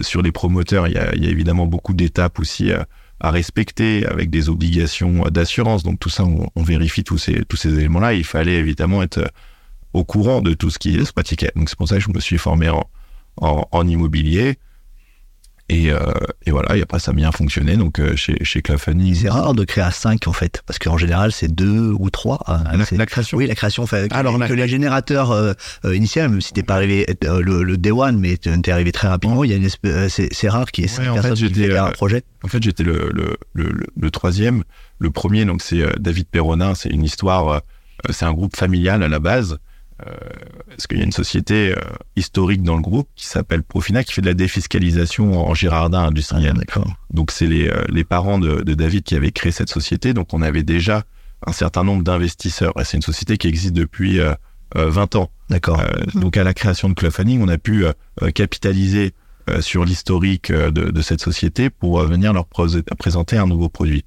[0.02, 2.72] Sur les promoteurs, il y a, il y a évidemment beaucoup d'étapes aussi
[3.24, 5.84] à respecter avec des obligations d'assurance.
[5.84, 8.14] Donc tout ça, on, vérifie tous ces, tous éléments-là.
[8.14, 9.32] Il fallait évidemment être
[9.94, 11.52] au courant de tout ce qui se pratiquait.
[11.56, 12.70] Donc c'est pour ça que je me suis formé
[13.38, 14.60] en immobilier.
[15.70, 15.98] Et, euh,
[16.46, 17.78] et, voilà, et après ça a bien fonctionné.
[17.78, 19.16] Donc euh, chez, chez Clafani.
[19.16, 22.44] C'est rare de créer à 5 en fait, parce qu'en général c'est 2 ou 3.
[22.48, 23.88] Hein, la, création Oui, la création.
[23.88, 25.54] Fait, Alors, que, les générateurs euh,
[25.86, 28.92] euh, initial, même si t'es pas arrivé euh, le, le, day one, mais t'es arrivé
[28.92, 29.70] très rapidement, il y a une
[30.10, 32.24] c'est rare qu'il y ait 5 ouais, personnes qui un projet.
[32.44, 34.64] En fait, j'étais le, le, le, le, troisième.
[35.00, 36.76] Le premier, donc c'est David Perronin.
[36.76, 37.62] C'est une histoire,
[38.10, 39.58] c'est un groupe familial à la base.
[40.02, 40.12] Euh,
[40.68, 41.82] parce qu'il y a une société euh,
[42.16, 46.56] historique dans le groupe qui s'appelle Profina qui fait de la défiscalisation en Girardin industriel?
[47.12, 50.14] Donc c'est les, euh, les parents de, de, David qui avaient créé cette société.
[50.14, 51.04] Donc on avait déjà
[51.46, 52.74] un certain nombre d'investisseurs.
[52.80, 54.20] Et c'est une société qui existe depuis
[54.76, 55.30] 20 ans.
[55.50, 55.84] D'accord.
[56.16, 56.22] Mhm.
[56.22, 57.86] Donc à la création de Clubfunding, on a pu
[58.34, 59.14] capitaliser
[59.60, 64.06] sur l'historique de, de, cette société pour venir leur présenter un nouveau produit.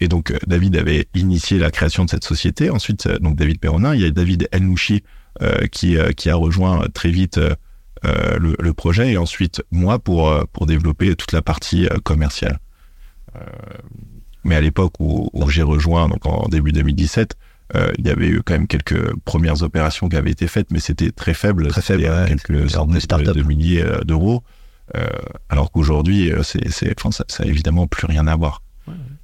[0.00, 2.70] Euh, et donc, euh, David avait initié la création de cette société.
[2.70, 5.02] Ensuite, euh, donc David Perronin, il y a David Elnouchi
[5.70, 7.38] qui, qui a rejoint très vite
[8.02, 12.58] le, le, projet et ensuite moi pour, pour développer toute la partie commerciale.
[14.44, 17.36] mais à l'époque où, où j'ai rejoint, donc en début 2017,
[17.74, 20.78] euh, il y avait eu quand même quelques premières opérations qui avaient été faites, mais
[20.78, 21.68] c'était très faible.
[21.68, 24.42] Très faible, quelques centaines de, de, milliers euh, d'euros.
[24.96, 25.06] Euh,
[25.48, 28.62] alors qu'aujourd'hui, euh, c'est, c'est, enfin, ça, ça a évidemment plus rien à voir.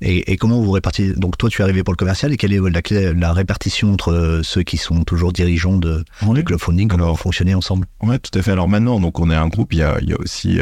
[0.01, 2.53] Et, et, comment vous répartissez Donc toi, tu es arrivé pour le commercial et quelle
[2.53, 6.37] est la, la répartition entre ceux qui sont toujours dirigeants de, oui.
[6.37, 7.87] de crowdfunding Comment alors, vous fonctionnez ensemble?
[8.03, 8.51] Ouais, tout à fait.
[8.51, 9.73] Alors maintenant, donc on est un groupe.
[9.73, 10.61] Il y a, il y a aussi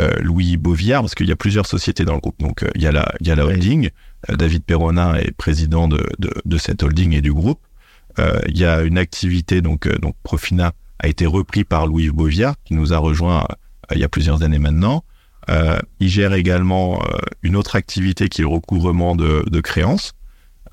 [0.00, 2.40] euh, Louis Boviard, parce qu'il y a plusieurs sociétés dans le groupe.
[2.40, 3.90] Donc il y a la, il y a la holding.
[4.30, 7.60] Euh, David Perronin est président de, de, de, cette holding et du groupe.
[8.18, 12.10] Euh, il y a une activité, donc, euh, donc Profina a été repris par Louis
[12.10, 13.46] Boviard, qui nous a rejoint
[13.92, 15.04] il y a plusieurs années maintenant.
[15.50, 17.02] Euh, il gère également
[17.42, 20.12] une autre activité qui est le recouvrement de, de créances,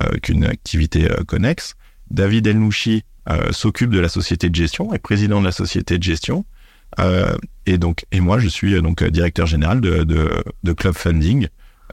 [0.04, 1.76] euh, qu'une activité connexe.
[2.12, 3.04] David Elnouchi
[3.52, 6.46] s'occupe de la société de gestion, est président de la société de gestion.
[7.68, 10.32] et donc, et moi, je suis donc directeur général de, de,
[10.64, 11.48] de Club Funding,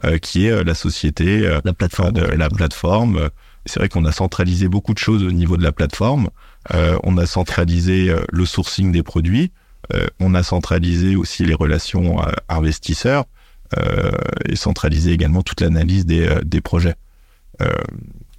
[0.05, 2.11] euh, qui est euh, la société, euh, la plateforme.
[2.11, 3.29] De, la plateforme.
[3.65, 6.29] C'est vrai qu'on a centralisé beaucoup de choses au niveau de la plateforme.
[7.03, 9.51] on a centralisé le sourcing des produits.
[10.19, 12.17] On a centralisé aussi les relations
[12.49, 13.25] investisseurs
[14.45, 16.95] et centralisé également toute l'analyse des, des projets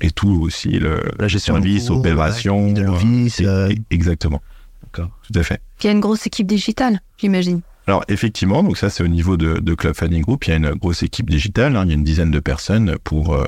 [0.01, 4.41] et tout aussi le la gestion service, opération, euh, exactement.
[4.85, 5.11] D'accord.
[5.23, 5.61] Tout à fait.
[5.83, 7.61] Il y a une grosse équipe digitale, j'imagine.
[7.87, 10.57] Alors effectivement, donc ça c'est au niveau de, de, Club Funding Group, il y a
[10.57, 13.47] une grosse équipe digitale, hein, il y a une dizaine de personnes pour euh,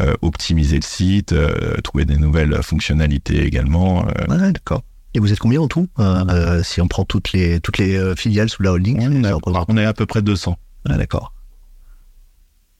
[0.00, 4.04] euh, optimiser le site, euh, trouver des nouvelles fonctionnalités également.
[4.28, 4.82] Ouais, d'accord.
[5.14, 5.88] Et vous êtes combien en tout
[6.62, 9.84] si on prend toutes les toutes les filiales sous la holding on, a, on est
[9.84, 10.56] à peu près 200.
[10.88, 11.32] Ah, d'accord.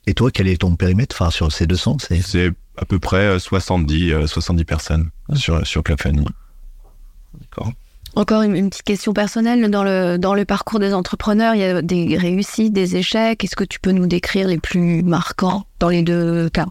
[0.07, 2.51] Et toi, quel est ton périmètre enfin, sur ces 200 C'est?
[2.76, 5.35] À peu près 70, 70 personnes ah.
[5.35, 5.83] sur, sur.
[5.83, 7.72] D'accord.
[8.16, 11.64] Encore une, une, petite question personnelle dans le dans le parcours des entrepreneurs, il y
[11.64, 13.45] a des réussites, des échecs.
[13.45, 16.66] Est-ce que tu peux nous décrire les plus marquants dans les deux cas?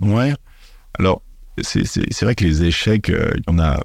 [0.00, 0.34] Ouais.
[0.98, 1.22] Alors
[1.62, 3.80] c'est vrai que les échecs, euh, il y en a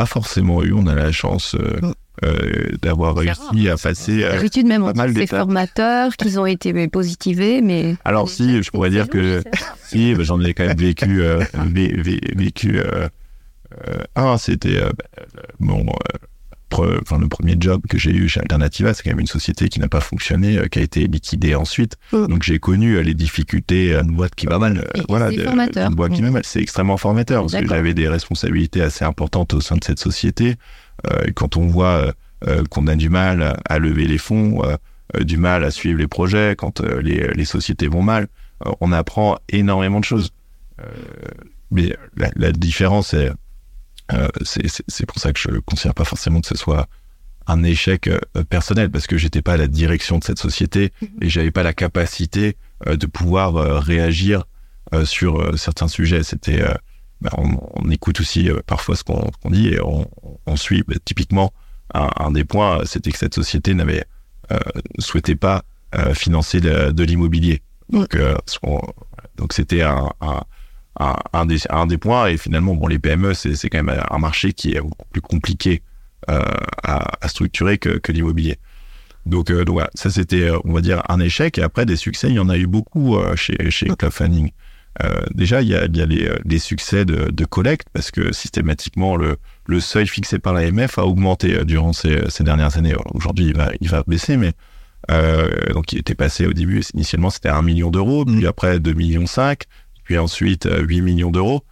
[0.00, 0.72] pas forcément eu.
[0.72, 1.78] On a la chance euh,
[2.24, 6.88] euh, d'avoir réussi à passer euh, D'habitude même on dit les formateurs qu'ils ont été
[6.88, 9.42] positivés, mais alors si je pourrais dire que
[9.84, 11.44] si j'en ai quand même vécu euh,
[12.34, 13.08] vécu euh,
[14.16, 14.90] un, c'était euh,
[15.58, 15.84] mon
[16.70, 19.68] pre, enfin, le premier job que j'ai eu chez Alternativa, c'est quand même une société
[19.68, 21.96] qui n'a pas fonctionné, euh, qui a été liquidée ensuite.
[22.12, 22.26] Mmh.
[22.28, 23.94] Donc j'ai connu euh, les difficultés.
[23.94, 24.88] Une boîte qui va mal.
[24.94, 25.90] Et voilà, c'est formateur.
[25.90, 26.42] Une boîte qui va mal.
[26.44, 30.56] C'est extrêmement formateur parce que j'avais des responsabilités assez importantes au sein de cette société.
[31.06, 32.12] Euh, et quand on voit
[32.46, 34.76] euh, qu'on a du mal à, lever les fonds, euh,
[35.24, 38.28] du mal à suivre les projets, quand les, les, sociétés vont mal,
[38.80, 40.30] on apprend énormément de choses.
[41.70, 43.30] mais la, la différence est
[44.12, 46.88] euh, c'est pour ça que je ne considère pas forcément que ce soit
[47.50, 51.28] un échec euh, personnel parce que j'étais pas à la direction de cette société et
[51.28, 52.56] j'avais pas la capacité
[52.86, 54.44] euh, de pouvoir euh, réagir
[55.04, 56.24] sur certains sujets.
[56.24, 56.64] C'était,
[57.20, 60.10] bah, on, on, écoute aussi parfois ce qu'on qu dit et on,
[60.46, 60.82] on suit.
[60.84, 61.52] Bah, typiquement,
[61.94, 64.04] un, un, des points, c'était que cette société n'avait
[64.98, 65.62] souhaitait pas
[66.12, 67.62] financer de, de l'immobilier.
[67.88, 68.18] Donc,
[69.36, 70.42] donc c'était un, un
[70.98, 72.26] un, un, des, un des points.
[72.26, 74.80] Et finalement, bon, les PME, c'est quand même un marché qui est
[75.12, 75.82] plus compliqué
[76.30, 76.42] euh,
[76.82, 78.58] à, à, structurer que, que l'immobilier.
[79.26, 81.58] Donc, euh, donc voilà, ça c'était, on va dire, un échec.
[81.58, 84.50] Et après, des succès, il y en a eu beaucoup euh, chez, chez Club Funding.
[85.04, 88.10] Euh, déjà, il y a, il y a les, les succès de, de, collecte parce
[88.10, 89.36] que systématiquement, le,
[89.66, 92.94] le seuil fixé par l'AMF a augmenté euh, durant ces, ces dernières années.
[93.14, 94.52] Aujourd'hui, il va, il va baisser, mais
[95.10, 98.92] euh, donc il était passé au début, initialement c'était 1 million d'euros, puis après 2
[98.92, 99.62] millions 5,
[100.10, 101.62] puis ensuite 8 millions d'euros.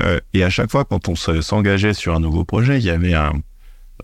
[0.00, 3.14] Euh, et à chaque fois, quand on s'engageait sur un nouveau projet, il y avait
[3.14, 3.32] un,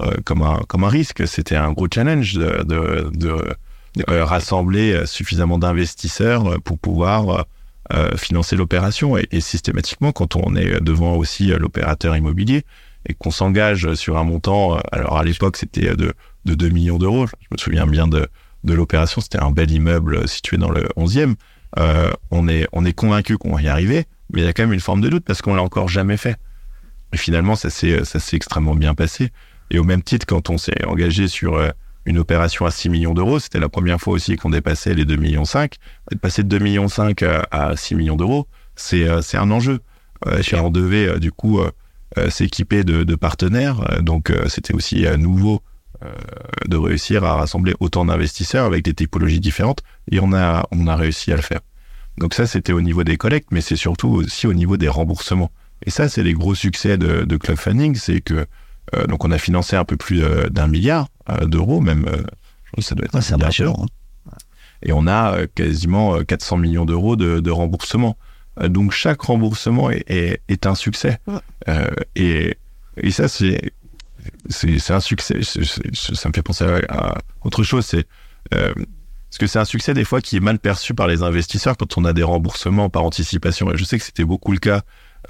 [0.00, 3.54] euh, comme, un, comme un risque, c'était un gros challenge de, de, de,
[3.96, 7.44] de euh, rassembler suffisamment d'investisseurs pour pouvoir
[7.92, 9.18] euh, financer l'opération.
[9.18, 12.64] Et, et, systématiquement, quand on est devant aussi l'opérateur immobilier
[13.06, 16.14] et qu'on s'engage sur un montant, alors à l'époque c'était de,
[16.46, 18.26] de 2 millions d'euros, je me souviens bien de,
[18.64, 21.34] de l'opération, c'était un bel immeuble situé dans le 11e,
[21.78, 24.62] euh, on est on est convaincu qu'on va y arriver, mais il y a quand
[24.62, 26.36] même une forme de doute parce qu'on l'a encore jamais fait.
[27.12, 29.30] Et finalement, ça s'est ça extrêmement bien passé.
[29.70, 31.70] Et au même titre, quand on s'est engagé sur euh,
[32.04, 35.16] une opération à 6 millions d'euros, c'était la première fois aussi qu'on dépassait les 2
[35.16, 35.76] millions 5.
[36.10, 39.50] De passer de 2 millions 5 à, à 6 millions d'euros, c'est euh, c'est un
[39.50, 39.80] enjeu.
[40.26, 41.70] Euh, on devait euh, du coup euh,
[42.30, 45.62] s'équiper de, de, partenaires, donc c'était aussi nouveau
[46.66, 50.96] de réussir à rassembler autant d'investisseurs avec des typologies différentes et on a, on a
[50.96, 51.60] réussi à le faire.
[52.18, 55.50] Donc ça, c'était au niveau des collectes, mais c'est surtout aussi au niveau des remboursements.
[55.84, 58.46] Et ça, c'est les gros succès de, de Club Funding, c'est que
[59.08, 61.08] donc on a financé un peu plus d'un milliard
[61.46, 62.04] d'euros, même.
[62.78, 63.20] ça doit être.
[63.22, 63.86] c'est impressionnant.
[64.28, 64.32] Hein.
[64.82, 68.16] Et on a quasiment 400 millions d'euros de, de remboursement.
[68.60, 71.18] donc chaque remboursement est, est, un succès.
[72.16, 72.58] et,
[72.96, 73.72] et ça, c'est
[74.48, 75.40] c'est un succès.
[75.42, 77.86] ça me fait penser à, autre chose.
[77.86, 78.06] C'est
[78.54, 81.76] euh, parce que c'est un succès des fois qui est mal perçu par les investisseurs
[81.76, 83.72] quand on a des remboursements par anticipation.
[83.72, 84.82] Et je sais que c'était beaucoup le cas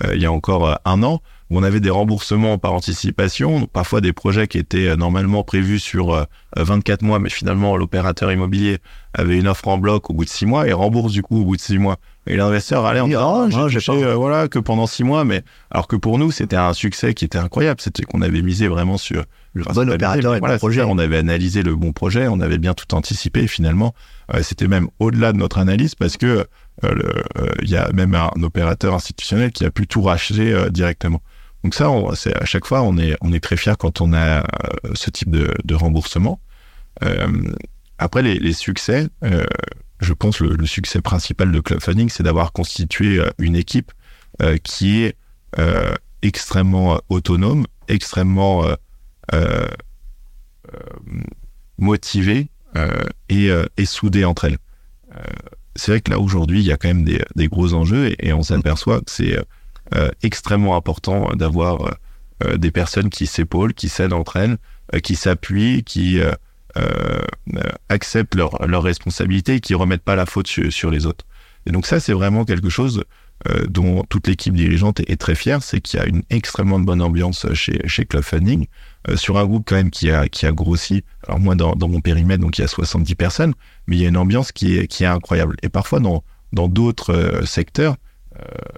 [0.04, 1.22] euh, il y a encore euh, un an
[1.52, 6.26] où on avait des remboursements par anticipation, parfois des projets qui étaient normalement prévus sur
[6.56, 8.78] 24 mois, mais finalement l'opérateur immobilier
[9.12, 11.44] avait une offre en bloc au bout de 6 mois et rembourse du coup au
[11.44, 11.98] bout de 6 mois.
[12.26, 15.42] Et l'investisseur allait en disant, oh, j'ai euh, voilà, que pendant six mois, mais
[15.72, 17.80] alors que pour nous, c'était un succès qui était incroyable.
[17.80, 19.24] C'était qu'on avait misé vraiment sur
[19.54, 20.82] le bon opérateur et le projet.
[20.82, 23.42] On avait analysé le bon projet, on avait bien tout anticipé.
[23.42, 23.92] Et finalement,
[24.34, 26.46] euh, c'était même au-delà de notre analyse parce que
[26.84, 27.12] euh,
[27.60, 31.20] il y a même un opérateur institutionnel qui a pu tout racheter directement.
[31.64, 34.44] Donc ça, c'est à chaque fois, on est on est très fier quand on a
[34.94, 36.40] ce type de, remboursement.
[37.98, 39.08] après les, succès
[40.02, 43.92] je pense, le, succès principal de Club Funding, c'est d'avoir constitué euh, une équipe
[44.42, 45.16] euh, qui est
[45.58, 48.64] euh, extrêmement autonome, extrêmement
[51.78, 52.50] motivée
[53.28, 54.58] et, et, soudée entre elles.
[55.74, 58.42] c'est vrai que là, aujourd'hui, il y a quand même des gros enjeux et, on
[58.42, 59.38] s'aperçoit que c'est
[60.22, 61.96] extrêmement important d'avoir
[62.56, 64.58] des personnes qui s'épaulent, qui s'aident entre elles,
[65.02, 66.20] qui s'appuient, qui
[66.78, 67.20] euh,
[67.90, 71.26] acceptent leurs leur responsabilités et qui remettent pas la faute sur, les autres.
[71.66, 73.04] Et donc ça, c'est vraiment quelque chose
[73.50, 77.02] euh, dont toute l'équipe dirigeante est, très fière, c'est qu'il y a une extrêmement bonne
[77.02, 78.68] ambiance chez, chez Club Funding,
[79.10, 81.88] euh, sur un groupe quand même qui a, qui a grossi, alors moi dans, dans
[81.88, 83.52] mon périmètre, donc il y a 70 personnes,
[83.86, 85.56] mais il y a une ambiance qui est, qui est incroyable.
[85.62, 86.24] Et parfois dans
[86.54, 87.96] dans d'autres secteurs,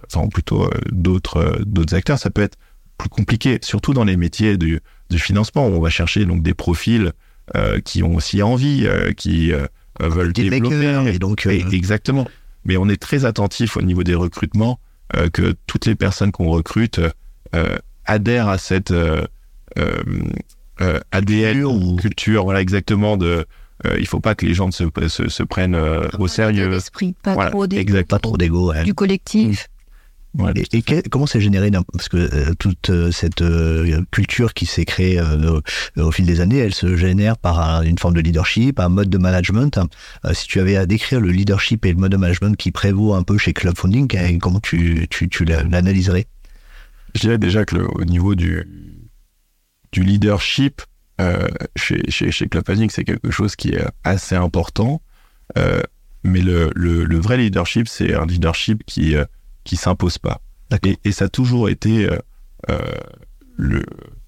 [0.06, 2.56] enfin plutôt d'autres d'autres acteurs, ça peut être
[2.98, 6.54] plus compliqué, surtout dans les métiers du, du financement, où on va chercher donc des
[6.54, 7.12] profils
[7.54, 9.66] euh, qui ont aussi envie, euh, qui euh,
[10.00, 11.12] veulent développer.
[11.12, 12.26] et donc, exactement.
[12.64, 14.78] Mais on est très attentif au niveau des recrutements
[15.34, 16.98] que toutes les personnes qu'on recrute
[18.06, 18.92] adhèrent à cette
[21.12, 23.44] ADN ou culture, voilà exactement de.
[23.98, 25.76] Il faut pas que les gens se, se, se prennent
[26.18, 26.68] au sérieux.
[26.68, 27.66] L'esprit, pas, trop
[28.08, 28.72] pas trop d'ego.
[28.84, 29.68] Du collectif.
[30.72, 35.20] Et, comment s'est généré parce que euh, toute euh, cette euh, culture qui s'est créée
[35.96, 39.18] au fil des années, elle se génère par une forme de leadership, un mode de
[39.18, 39.78] management.
[40.32, 43.22] si tu avais à décrire le leadership et le mode de management qui prévaut un
[43.22, 46.26] peu chez Club Funding, comment tu, tu, tu l'analyserais?
[47.14, 48.66] Je dirais déjà que au niveau du,
[49.92, 50.82] du leadership
[51.76, 55.00] chez, chez, chez, Club c'est quelque chose qui est assez important.
[55.56, 59.14] mais le, le, le, vrai leadership, c'est un leadership qui
[59.64, 60.40] qui s'impose pas.
[60.84, 62.18] Et, et, ça a toujours été euh,
[62.70, 62.78] euh,
[63.56, 63.84] le,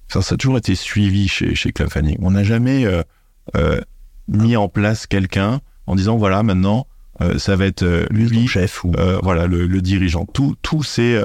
[0.09, 1.89] ça, ça, a toujours été suivi chez chez Club.
[2.20, 3.03] On n'a jamais euh,
[3.57, 3.80] euh,
[4.28, 6.87] mis en place quelqu'un en disant voilà maintenant
[7.20, 10.26] euh, ça va être euh, lui, le chef ou voilà le, le, dirigeant.
[10.26, 11.20] Tout tout c'est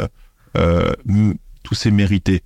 [0.56, 2.44] tout c'est mérité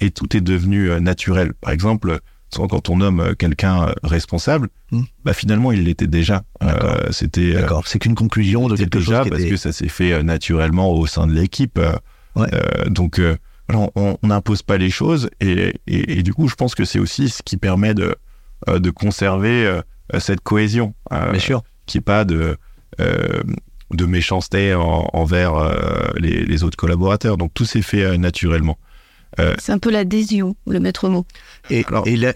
[0.00, 1.52] et tout est devenu naturel.
[1.54, 2.20] Par exemple
[2.54, 5.02] quand on nomme quelqu'un responsable, hmm.
[5.24, 6.42] bah finalement il l'était déjà.
[6.62, 7.54] Euh, c'était.
[7.54, 7.86] Euh, D'accord.
[7.86, 11.06] C'est qu'une conclusion de quelque déjà chose parce que ça s'est fait euh, naturellement au
[11.06, 11.80] sein de l'équipe.
[12.34, 12.48] Ouais.
[12.88, 13.18] donc
[13.72, 17.30] on n'impose pas les choses et, et, et, du coup je pense que c'est aussi
[17.30, 18.14] ce qui permet de
[18.68, 19.80] de conserver
[20.18, 20.94] cette cohésion.
[21.10, 21.62] Bien sûr.
[21.86, 22.58] Qui est pas de
[22.98, 25.54] de méchanceté envers
[26.18, 27.38] les, les, autres collaborateurs.
[27.38, 28.76] Donc tout s'est fait naturellement.
[29.38, 31.26] Euh, c'est un peu l'adhésion, le maître mot.
[31.70, 31.84] Et,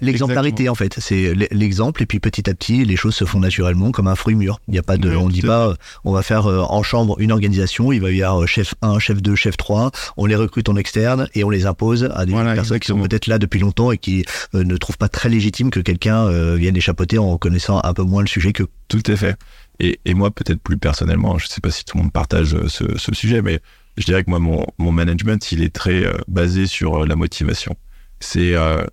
[0.01, 3.91] l'exemplarité, en fait, c'est l'exemple, et puis petit à petit, les choses se font naturellement
[3.91, 4.61] comme un fruit mûr.
[4.69, 5.75] Il n'y a pas de, on dit pas,
[6.05, 8.99] on va faire euh, en chambre une organisation, il va y avoir euh, chef 1,
[8.99, 12.33] chef 2, chef 3, on les recrute en externe et on les impose à des
[12.33, 15.81] personnes qui sont peut-être là depuis longtemps et qui ne trouvent pas très légitime que
[15.81, 18.65] quelqu'un vienne échappoter en connaissant un peu moins le sujet que.
[18.89, 19.37] Tout à fait.
[19.79, 22.57] Et, et moi, peut-être plus personnellement, je ne sais pas si tout le monde partage
[22.67, 23.61] ce, ce sujet, mais
[23.97, 27.17] je dirais que moi, mon, mon management, il est très euh, basé sur euh, la
[27.17, 27.77] motivation.
[28.21, 28.85] C'est euh,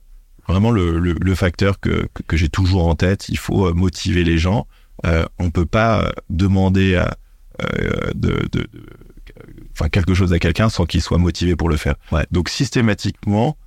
[0.47, 3.29] vraiment le, le, le, facteur que, que, j'ai toujours en tête.
[3.29, 4.67] Il faut motiver les gens.
[5.37, 7.17] On peut pas demander à,
[7.59, 8.67] de, de, de,
[9.73, 11.95] enfin, quelque chose à quelqu'un sans qu'il soit motivé pour le faire.
[12.11, 12.25] Ouais.
[12.31, 13.57] Donc systématiquement,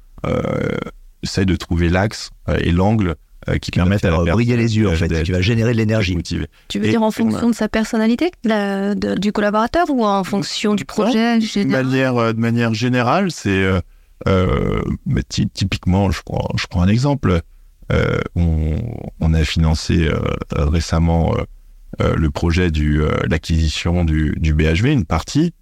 [1.22, 3.16] essaye de trouver l'axe et l'angle
[3.48, 6.14] euh, qui, permettent à briller les yeux en fait, qui va générer de l'énergie.
[6.22, 10.74] Tu veux dire en fonction de sa personnalité, la, de, du collaborateur, ou en fonction
[10.74, 13.80] du projet de manière, euh, de manière générale, c'est euh,
[14.28, 14.82] euh
[15.54, 17.40] typiquement, je prends, je prends un exemple.
[17.90, 18.76] Euh, on,
[19.20, 20.20] on, a financé euh,
[20.52, 21.34] récemment
[21.98, 25.54] le projet du l'acquisition du, du BHV, une partie.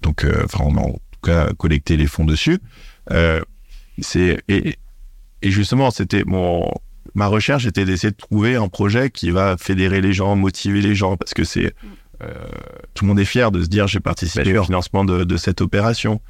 [0.00, 2.58] donc, enfin, on a en tout cas collecté les fonds dessus.
[4.00, 4.76] c'est et,
[5.42, 6.70] et justement, c'était mon
[7.14, 10.94] ma recherche était d'essayer de trouver un projet qui va fédérer les gens, motiver les
[10.94, 11.74] gens, parce que c'est
[12.22, 12.32] euh,
[12.94, 15.60] tout le monde est fier de se dire j'ai participé au financement de, de cette
[15.60, 16.20] opération.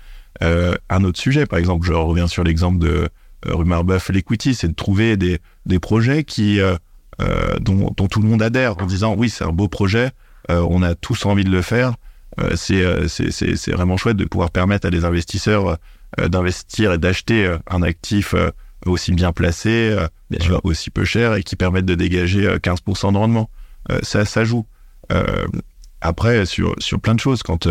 [0.43, 3.09] Euh, un autre sujet, par exemple, je reviens sur l'exemple de
[3.47, 6.77] euh, rue Marbeuf, l'equity, c'est de trouver des, des projets qui euh,
[7.21, 10.11] euh, dont, dont, tout le monde adhère en disant oui c'est un beau projet,
[10.49, 11.95] on a tous envie de le faire.
[12.55, 15.77] c'est c'est vraiment chouette de pouvoir permettre à des investisseurs
[16.17, 18.35] d'investir et d'acheter un actif
[18.87, 19.97] aussi bien placé,
[20.31, 20.61] bien sûr.
[20.65, 23.51] aussi peu cher et qui permettent de dégager 15% de rendement.
[24.03, 24.67] ça, ça joue.
[26.01, 27.69] après, sur, sur plein de choses, quand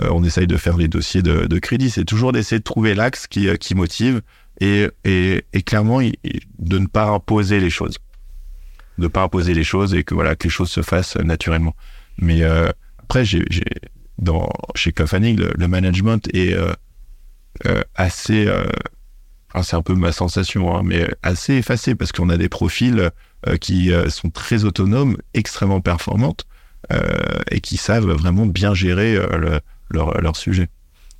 [0.00, 3.26] on essaye de faire les dossiers de, de crédit, c'est toujours d'essayer de trouver l'axe
[3.26, 4.22] qui, qui motive
[4.60, 7.98] et, et, et clairement de ne pas imposer les choses
[8.98, 11.74] de ne pas imposer les choses et que voilà que les choses se fassent naturellement
[12.18, 13.44] mais euh, après j'ai
[14.18, 16.72] dans chez Club le, le, management est euh,
[17.66, 18.48] euh, assez
[19.62, 23.10] c'est un peu ma sensation hein, mais assez effacé parce qu'on a des profils
[23.60, 26.46] qui sont très autonomes extrêmement performantes
[27.50, 30.68] et qui savent vraiment bien gérer le, leur, leur sujet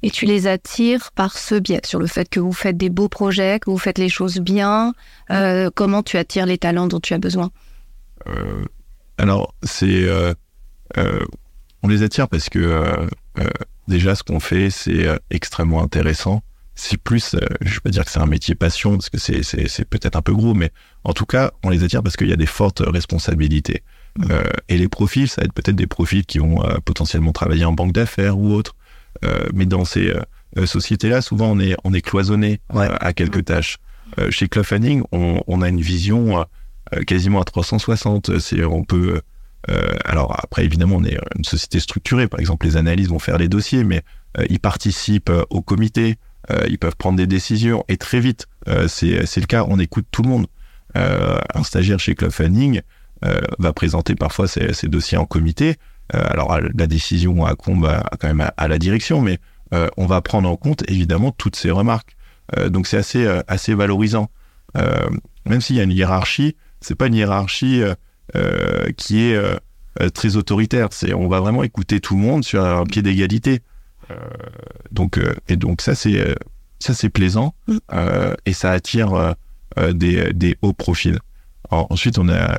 [0.03, 3.09] et tu les attires par ce biais, sur le fait que vous faites des beaux
[3.09, 4.93] projets, que vous faites les choses bien.
[5.31, 7.51] Euh, comment tu attires les talents dont tu as besoin?
[8.29, 8.65] Euh,
[9.19, 10.05] Alors, c'est.
[10.05, 10.35] Euh,
[10.97, 11.25] euh
[11.83, 13.07] on les attire parce que euh,
[13.87, 16.43] déjà, ce qu'on fait, c'est extrêmement intéressant.
[16.77, 19.85] C'est plus, je ne vais pas dire que c'est un métier passion, parce que c'est
[19.87, 20.71] peut-être un peu gros, mais
[21.05, 23.83] en tout cas, on les attire parce qu'il y a des fortes responsabilités.
[24.19, 24.33] Mmh.
[24.71, 27.93] et les profils, ça va être peut-être des profils qui vont potentiellement travailler en banque
[27.93, 28.75] d'affaires ou autre.
[29.25, 30.13] Euh, mais dans ces
[30.59, 32.89] euh, sociétés-là, souvent on est on est cloisonné ouais.
[33.01, 33.79] à quelques tâches.
[34.19, 36.45] Euh, chez Fanning, on, on, a une vision
[37.07, 38.39] quasiment à 360.
[38.39, 39.21] C'est on peut
[40.05, 42.29] alors après évidemment on est une société structurée.
[42.29, 44.03] Par exemple, les analyses vont faire les dossiers, mais
[44.49, 46.19] ils participent au comité.
[46.69, 48.47] Ils peuvent prendre des décisions et très vite.
[48.89, 49.65] c'est c'est le cas.
[49.69, 50.47] On écoute tout le monde.
[50.95, 52.83] un stagiaire chez Club Fanning
[53.59, 55.77] va présenter parfois ses, ses dossiers en comité.
[56.15, 57.91] Euh, alors la décision incombe
[58.21, 59.39] quand même à, la direction, mais
[59.75, 62.17] euh, on va prendre en compte évidemment toutes ces remarques.
[62.57, 64.31] Euh, donc c'est assez assez valorisant.
[65.47, 67.83] même s'il y a une hiérarchie, c'est pas une hiérarchie
[68.97, 69.41] qui est
[70.15, 70.89] très autoritaire.
[70.91, 73.63] C'est on va vraiment écouter tout le monde sur un pied d'égalité.
[74.93, 76.37] Donc et donc ça c'est
[76.79, 77.79] ça c'est plaisant mmh.
[78.47, 79.35] et ça attire
[79.77, 81.19] des, des hauts profils.
[81.71, 82.57] Alors, ensuite, on a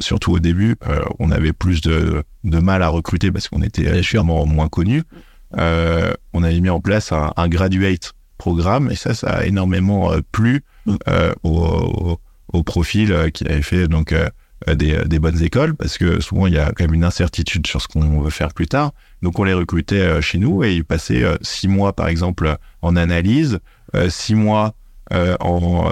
[0.00, 4.02] surtout au début, euh, on avait plus de, de, mal à recruter parce qu'on était
[4.02, 5.02] sûrement moins connus.
[5.58, 10.12] Euh, on avait mis en place un, un, graduate programme et ça, ça a énormément
[10.12, 10.64] euh, plu
[11.08, 12.18] euh, au,
[12.52, 14.14] au, profil qui avait fait donc
[14.66, 17.80] des, des, bonnes écoles parce que souvent il y a quand même une incertitude sur
[17.80, 18.92] ce qu'on veut faire plus tard.
[19.22, 23.58] Donc on les recrutait chez nous et ils passaient six mois par exemple en analyse,
[24.08, 24.74] six mois
[25.40, 25.90] en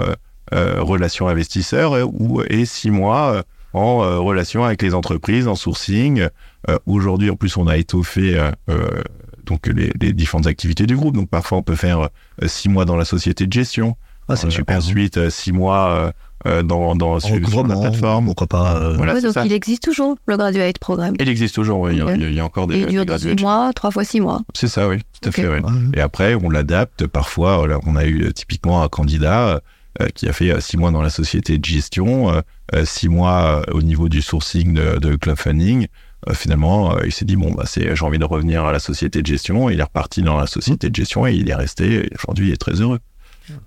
[0.51, 3.43] relation investisseur ou et six mois
[3.73, 6.27] en euh, relation avec les entreprises, en sourcing.
[6.69, 9.01] Euh, Aujourd'hui, en plus, on a étoffé euh, euh,
[9.45, 11.15] donc les, les, différentes activités du groupe.
[11.15, 12.09] Donc parfois, on peut faire
[12.45, 13.95] six mois dans la société de gestion.
[14.27, 14.77] Ah, c'est super.
[14.77, 16.13] Ensuite, six mois
[16.47, 18.25] euh, dans, dans sur, sur, la plateforme.
[18.25, 18.93] Pourquoi pas euh...
[18.97, 19.45] voilà, ouais, Donc ça.
[19.45, 21.15] il existe toujours le graduate programme.
[21.19, 22.01] Il existe toujours, oui.
[22.01, 22.13] Okay.
[22.15, 22.77] Il, y a, il, y a, encore des.
[22.77, 24.41] Et il dure six mois, trois fois six mois.
[24.55, 25.41] C'est ça, oui, tout à okay.
[25.43, 25.47] fait.
[25.47, 25.61] Ouais.
[25.95, 27.05] Et après, on l'adapte.
[27.07, 29.61] Parfois, voilà, on a eu typiquement un candidat
[30.01, 32.31] euh, qui a fait six mois dans la société de gestion,
[32.73, 35.87] euh, six mois au niveau du sourcing de, de club funding.
[36.29, 39.21] Euh, finalement, il s'est dit bon, bah, c'est, j'ai envie de revenir à la société
[39.21, 39.69] de gestion.
[39.69, 42.09] Il est reparti dans la société de gestion et il est resté.
[42.17, 42.99] Aujourd'hui, il est très heureux.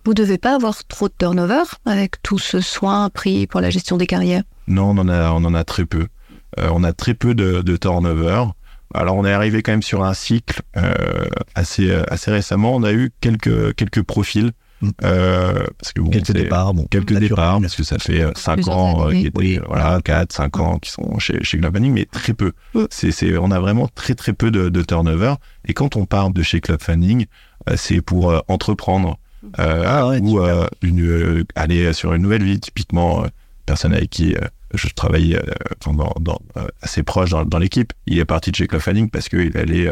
[0.05, 3.97] Vous devez pas avoir trop de turnover avec tout ce soin pris pour la gestion
[3.97, 4.43] des carrières?
[4.67, 6.07] Non, on en a, on en a très peu.
[6.59, 8.45] Euh, on a très peu de, de, turnover.
[8.95, 11.25] Alors, on est arrivé quand même sur un cycle euh,
[11.55, 12.75] assez, assez récemment.
[12.75, 14.53] On a eu quelques, quelques profils
[15.05, 19.09] euh, parce que bon, quelques départs, bon, quelques départs, parce que ça fait 5 ans,
[19.09, 19.61] euh, qui étaient, oui.
[19.67, 22.53] voilà, 4, 5 ans qui sont chez, chez Club Fanning, mais très peu.
[22.75, 22.85] Mm.
[22.91, 25.35] C'est, c'est, on a vraiment très très peu de, de, turnover.
[25.67, 27.27] Et quand on part de chez Club Fanning,
[27.71, 29.24] euh, c'est pour euh, entreprendre euh,
[29.57, 30.41] ah ouais, ou
[30.83, 32.61] une, aller sur une nouvelle vie.
[32.61, 33.25] Typiquement,
[33.67, 34.35] personne avec qui
[34.75, 35.41] je travaillais
[35.87, 36.41] dans, dans,
[36.83, 39.91] assez proche dans, dans l'équipe, il est parti de chez Fanning parce qu'il allait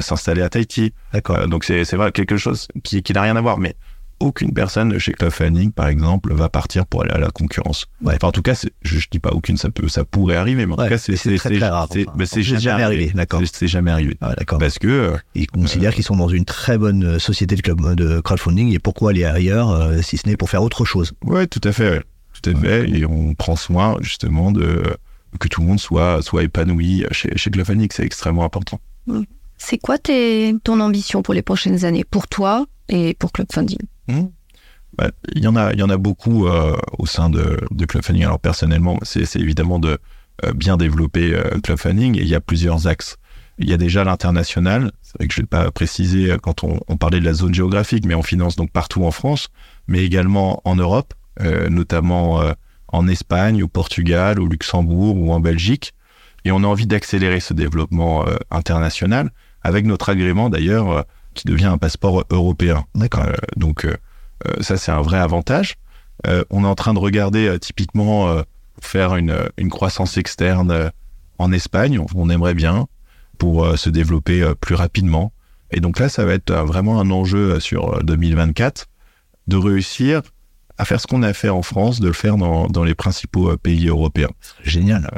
[0.00, 0.92] s'installer à Tahiti.
[1.12, 1.46] D'accord.
[1.46, 3.76] donc c'est, c'est vrai quelque chose qui, qui n'a rien à voir, mais
[4.24, 7.86] aucune personne chez Club Fanning, par exemple, va partir pour aller à la concurrence.
[8.02, 8.14] Ouais.
[8.16, 10.72] Enfin, en tout cas, je, je dis pas aucune, ça peut, ça pourrait arriver, mais
[10.72, 11.88] en ouais, tout cas, c'est très, très rare.
[11.92, 13.12] C'est enfin, jamais, jamais arrivé.
[13.14, 13.42] D'accord.
[13.52, 14.16] C'est jamais arrivé.
[14.20, 14.58] Ah, d'accord.
[14.58, 17.94] Parce que euh, ils considèrent euh, qu'ils sont dans une très bonne société de, club,
[17.94, 21.12] de crowdfunding et pourquoi aller ailleurs euh, si ce n'est pour faire autre chose?
[21.24, 22.02] Ouais, tout à fait.
[22.42, 22.88] Tout à fait.
[22.90, 24.82] Et on prend soin justement de
[25.38, 27.88] que tout le monde soit soit épanoui chez, chez Club Fanning.
[27.92, 28.80] C'est extrêmement important.
[29.56, 33.78] C'est quoi tes, ton ambition pour les prochaines années, pour toi et pour Club Funding
[34.08, 34.22] mmh.
[34.96, 38.02] bah, il y en a, il y en a beaucoup au sein de, de Club.
[38.22, 39.98] Alors personnellement, c'est évidemment de
[40.54, 43.16] bien développer Club Funding et il y a plusieurs axes.
[43.58, 44.90] Il y a déjà l'international.
[45.02, 48.04] C'est vrai que je vais pas préciser quand on, on, parlait de la zone géographique,
[48.04, 49.48] mais on finance donc partout en France,
[49.86, 51.14] mais également en Europe,
[51.70, 52.42] notamment
[52.88, 55.92] en Espagne, au Portugal, au Luxembourg ou en Belgique.
[56.44, 59.30] Et on a envie d'accélérer ce développement euh, international
[59.62, 61.02] avec notre agrément d'ailleurs euh,
[61.34, 62.84] qui devient un passeport européen.
[62.94, 63.24] D'accord.
[63.24, 63.86] Euh, donc
[64.60, 65.76] ça c'est un vrai avantage.
[66.50, 68.42] on est en train de regarder typiquement
[68.80, 70.90] faire une, une, croissance externe
[71.38, 71.98] en Espagne.
[72.14, 72.86] On, aimerait bien
[73.38, 75.32] pour se développer plus rapidement.
[75.70, 78.86] Et donc là, ça va être vraiment un enjeu sur 2024
[79.46, 80.20] de réussir
[80.76, 83.56] à faire ce qu'on a fait en France, de le faire dans, dans les principaux
[83.56, 84.30] pays européens.
[84.62, 85.08] Génial.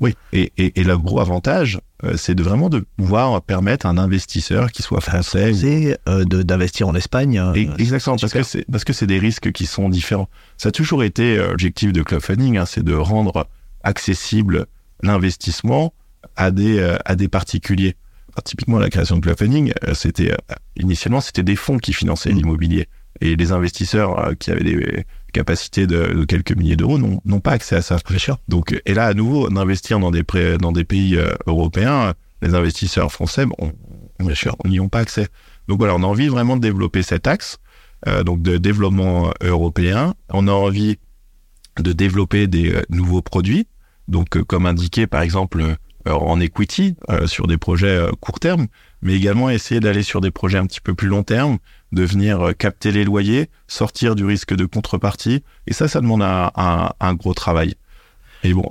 [0.00, 3.88] Oui, et, et, et, le gros avantage, euh, c'est de vraiment de pouvoir permettre à
[3.88, 7.38] un investisseur qui soit français, français euh, d'investir en Espagne.
[7.38, 10.28] Euh, exactement, parce que c'est parce que c'est des risques qui sont différents.
[10.56, 13.48] Ça a toujours été l'objectif de club funding, hein, c'est de rendre
[13.82, 14.66] accessible
[15.02, 15.92] l'investissement
[16.36, 17.96] à des à des particuliers.
[18.44, 20.36] typiquement, la création de club funding, c'était
[20.76, 22.36] initialement c'était des fonds qui finançaient mmh.
[22.36, 22.88] l'immobilier
[23.20, 27.82] et les investisseurs qui avaient des capacité de, quelques milliers d'euros n'ont pas accès à
[27.82, 27.98] ça.
[28.16, 28.38] Sûr.
[28.48, 30.24] Donc, et là, à nouveau, d'investir dans des,
[30.58, 33.72] dans des pays euh, européens, les investisseurs français, bon,
[34.18, 35.28] bien sûr, n'y ont pas accès.
[35.68, 37.58] Donc voilà, on a envie vraiment de développer cet axe,
[38.06, 40.14] euh, donc de développement européen.
[40.30, 40.98] On a envie
[41.78, 43.66] de développer des euh, nouveaux produits.
[44.08, 45.76] Donc, comme indiqué, par exemple,
[46.06, 48.68] en equity, sur des projets court terme,
[49.02, 51.58] mais également essayer d'aller sur des projets un petit peu plus long terme,
[51.92, 55.42] de venir euh, capter les loyers, sortir du risque de contrepartie.
[55.66, 57.74] Et ça, ça demande un, un, gros travail.
[58.44, 58.68] Et bon,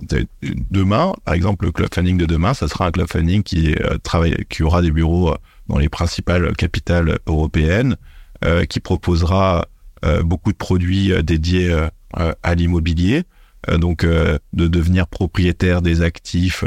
[0.71, 3.97] demain, par exemple, le club funding de demain, ça sera un club funding qui euh,
[3.97, 5.37] travaille, qui aura des bureaux euh,
[5.67, 7.97] dans les principales capitales européennes,
[8.69, 9.65] qui proposera
[10.23, 11.75] beaucoup de produits dédiés
[12.13, 13.23] à l'immobilier,
[13.67, 16.63] donc de devenir propriétaire des actifs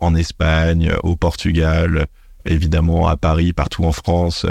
[0.00, 2.06] en Espagne, au Portugal,
[2.46, 4.46] évidemment à Paris, partout en France,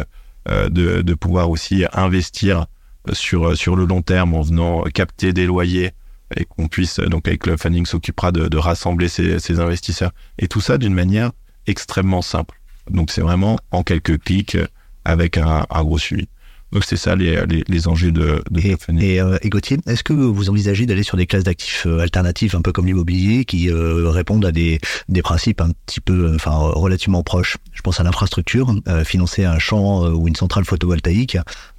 [0.47, 2.67] de, de, pouvoir aussi investir
[3.13, 5.91] sur, sur le long terme en venant capter des loyers
[6.35, 10.11] et qu'on puisse, donc avec le funding, s'occupera de, de, rassembler ces, ces, investisseurs.
[10.39, 11.31] Et tout ça d'une manière
[11.67, 12.59] extrêmement simple.
[12.89, 14.57] Donc c'est vraiment en quelques clics
[15.03, 16.27] avec un, un gros suivi.
[16.75, 20.03] Donc c'est ça les, les, les, enjeux de, de et, et, euh, et, Gauthier, est-ce
[20.03, 23.71] que vous envisagez d'aller sur des classes d'actifs euh, alternatives, un peu comme l'immobilier, qui
[23.71, 27.55] euh, répondent à des, des principes un petit peu, enfin relativement proches?
[27.71, 31.37] Je pense à l'infrastructure, euh, financer un champ ou une centrale photovoltaïque,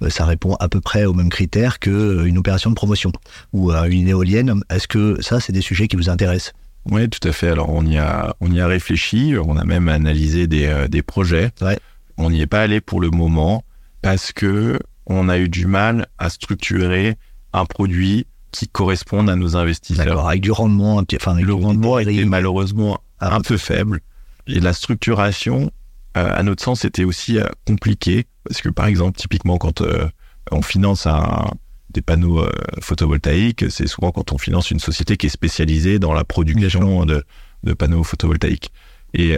[0.09, 3.11] ça répond à peu près aux mêmes critères qu'une opération de promotion
[3.53, 4.61] ou une éolienne.
[4.71, 6.53] Est-ce que ça, c'est des sujets qui vous intéressent?
[6.89, 7.49] Oui, tout à fait.
[7.49, 11.51] Alors on y a on y a réfléchi, on a même analysé des, des projets.
[11.61, 11.77] Ouais.
[12.17, 13.63] On n'y est pas allé pour le moment
[14.01, 17.17] parce que on a eu du mal à structurer
[17.53, 20.27] un produit qui corresponde à nos investisseurs.
[20.27, 23.35] avec du rendement, enfin, le rendement était malheureusement ah.
[23.35, 24.01] un peu faible.
[24.47, 25.71] Et la structuration,
[26.17, 30.07] euh, à notre sens, était aussi euh, compliqué parce que, par exemple, typiquement, quand euh,
[30.51, 31.51] on finance un,
[31.89, 32.45] des panneaux
[32.81, 37.23] photovoltaïques, c'est souvent quand on finance une société qui est spécialisée dans la production de,
[37.63, 38.71] de, panneaux photovoltaïques.
[39.13, 39.37] Et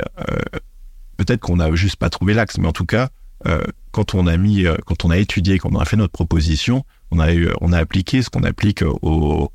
[1.17, 3.09] peut-être qu'on n'a juste pas trouvé l'axe, mais en tout cas,
[3.47, 6.11] euh, quand on a mis, euh, quand on a étudié, quand on a fait notre
[6.11, 9.51] proposition, on a eu, on a appliqué ce qu'on applique au,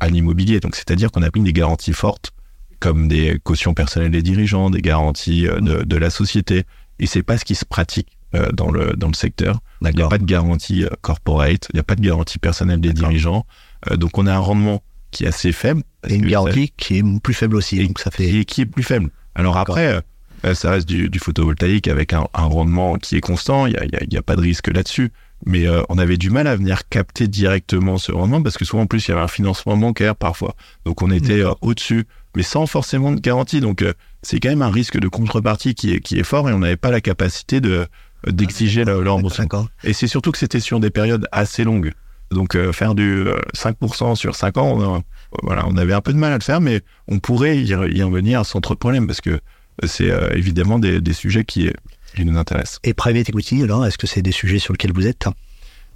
[0.00, 0.60] à l'immobilier.
[0.60, 2.32] Donc, c'est-à-dire qu'on applique des garanties fortes,
[2.80, 6.64] comme des cautions personnelles des dirigeants, des garanties euh, de, de la société.
[6.98, 8.08] Et c'est pas ce qui se pratique
[8.52, 9.60] dans le dans le secteur.
[9.80, 12.92] Il n'y a pas de garantie corporate, il n'y a pas de garantie personnelle des
[12.92, 13.46] dirigeants.
[13.92, 14.82] donc, on a un rendement
[15.12, 15.82] qui est assez faible.
[16.08, 17.86] Et une garantie qui est plus faible aussi.
[17.86, 18.28] donc ça fait...
[18.28, 19.10] Et qui est plus faible.
[19.34, 20.02] Alors après,
[20.54, 23.84] ça reste du, du photovoltaïque avec un, un, rendement qui est constant, il n'y a,
[23.84, 25.10] y a, y a, pas de risque là-dessus.
[25.46, 28.82] Mais euh, on avait du mal à venir capter directement ce rendement parce que souvent
[28.82, 30.54] en plus il y avait un financement bancaire parfois.
[30.84, 33.60] Donc on était euh, au-dessus, mais sans forcément de garantie.
[33.60, 33.84] Donc
[34.22, 36.76] c'est quand même un risque de contrepartie qui est, qui est fort et on n'avait
[36.76, 37.86] pas la capacité de
[38.26, 39.68] d'exiger le, le, remboursement.
[39.84, 41.92] Et c'est surtout que c'était sur des périodes assez longues.
[42.32, 45.02] Donc faire du 5% sur 5 ans, on,
[45.44, 48.02] voilà, on avait un peu de mal à le faire, mais on pourrait y, y
[48.02, 49.40] revenir sans trop de problème parce que
[49.86, 51.70] c'est euh, évidemment des, des, sujets qui,
[52.14, 52.80] qui, nous intéressent.
[52.84, 55.28] Et private equity, alors, est-ce que c'est des sujets sur lesquels vous êtes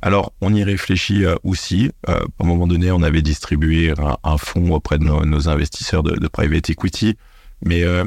[0.04, 1.92] alors, on y réfléchit euh, aussi.
[2.08, 5.48] Euh, à un moment donné, on avait distribué un, un fonds auprès de nos, nos
[5.48, 7.16] investisseurs de, de, private equity,
[7.64, 8.04] mais euh,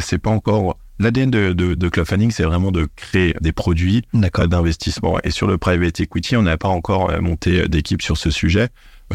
[0.00, 0.76] c'est pas encore.
[0.98, 5.18] L'ADN de, de, de Club Funding, c'est vraiment de créer des produits d'investissement.
[5.24, 8.70] Et sur le private equity, on n'a pas encore monté d'équipe sur ce sujet.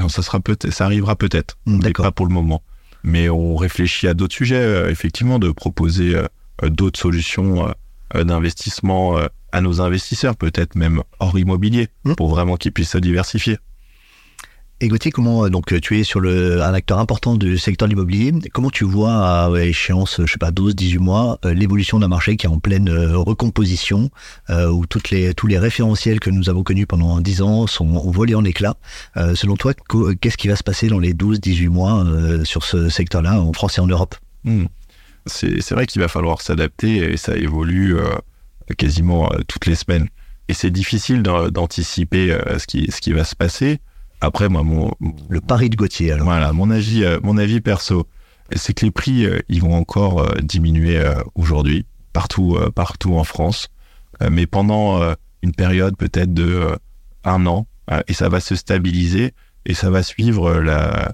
[0.08, 1.58] Ça sera peut-être, ça arrivera peut-être.
[1.66, 2.06] D'accord.
[2.06, 2.62] Pas pour le moment
[3.04, 7.68] mais on réfléchit à d'autres sujets, euh, effectivement, de proposer euh, d'autres solutions
[8.16, 9.18] euh, d'investissement
[9.54, 12.16] à nos investisseurs, peut-être même hors immobilier, Mmh.
[12.16, 13.58] pour vraiment qu'ils puissent se diversifier.
[14.84, 18.34] Et Gauthier, comment donc tu es sur un acteur important du secteur de l'immobilier.
[18.52, 22.36] Comment tu vois à échéance, je sais pas, 12, 18 mois, euh, l'évolution d'un marché
[22.36, 24.10] qui est en pleine euh, recomposition,
[24.50, 27.86] euh, où toutes les tous les référentiels que nous avons connus pendant 10 ans sont
[27.96, 28.76] ont volé en éclats.
[29.18, 29.74] Euh, selon toi,
[30.20, 33.54] qu'est-ce qui va se passer dans les 12, 18 mois euh, sur ce secteur-là en
[33.54, 34.16] France et en Europe?
[34.46, 34.66] Hmm.
[35.28, 38.10] C'est vrai qu'il va falloir s'adapter et ça évolue euh,
[38.80, 40.08] quasiment euh, toutes les semaines.
[40.48, 43.80] Et c'est difficile d'an- d'anticiper euh, ce, qui, ce qui va se passer.
[44.22, 44.92] Après, moi, mon,
[45.30, 46.26] Le pari de Gauthier, alors.
[46.26, 48.08] voilà, mon avis, euh, mon avis perso,
[48.56, 51.02] c'est que les prix, euh, ils vont encore euh, diminuer
[51.34, 53.70] aujourd'hui, partout, partout en France,
[54.30, 56.78] mais pendant une période peut-être de
[57.24, 57.66] un an,
[58.08, 59.34] et ça va se stabiliser
[59.66, 61.14] et ça va suivre la,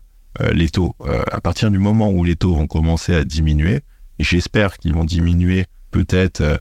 [0.51, 0.95] les taux.
[1.31, 3.81] À partir du moment où les taux vont commencer à diminuer,
[4.17, 6.59] et j'espère qu'ils vont diminuer peut-être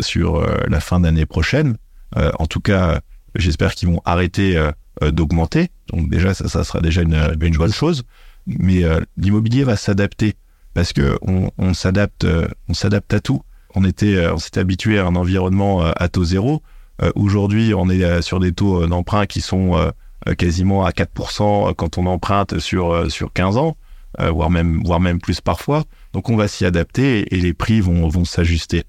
[0.00, 1.78] sur la fin d'année prochaine.
[2.14, 3.00] En tout cas,
[3.34, 4.62] j'espère qu'ils vont arrêter
[5.02, 5.68] d'augmenter.
[5.92, 8.04] Donc déjà, ça, sera déjà une, une bonne chose.
[8.46, 10.34] Mais euh, l'immobilier va s'adapter
[10.74, 13.42] parce que on, on s'adapte, euh, on s'adapte à tout.
[13.74, 16.62] On était, euh, on s'était habitué à un environnement euh, à taux zéro.
[17.02, 19.90] Euh, Aujourd'hui, on est euh, sur des taux euh, d'emprunt qui sont euh,
[20.28, 23.76] euh, quasiment à 4% quand on emprunte sur euh, sur 15 ans,
[24.20, 25.84] euh, voire même voire même plus parfois.
[26.12, 28.84] Donc on va s'y adapter et, et les prix vont vont s'ajuster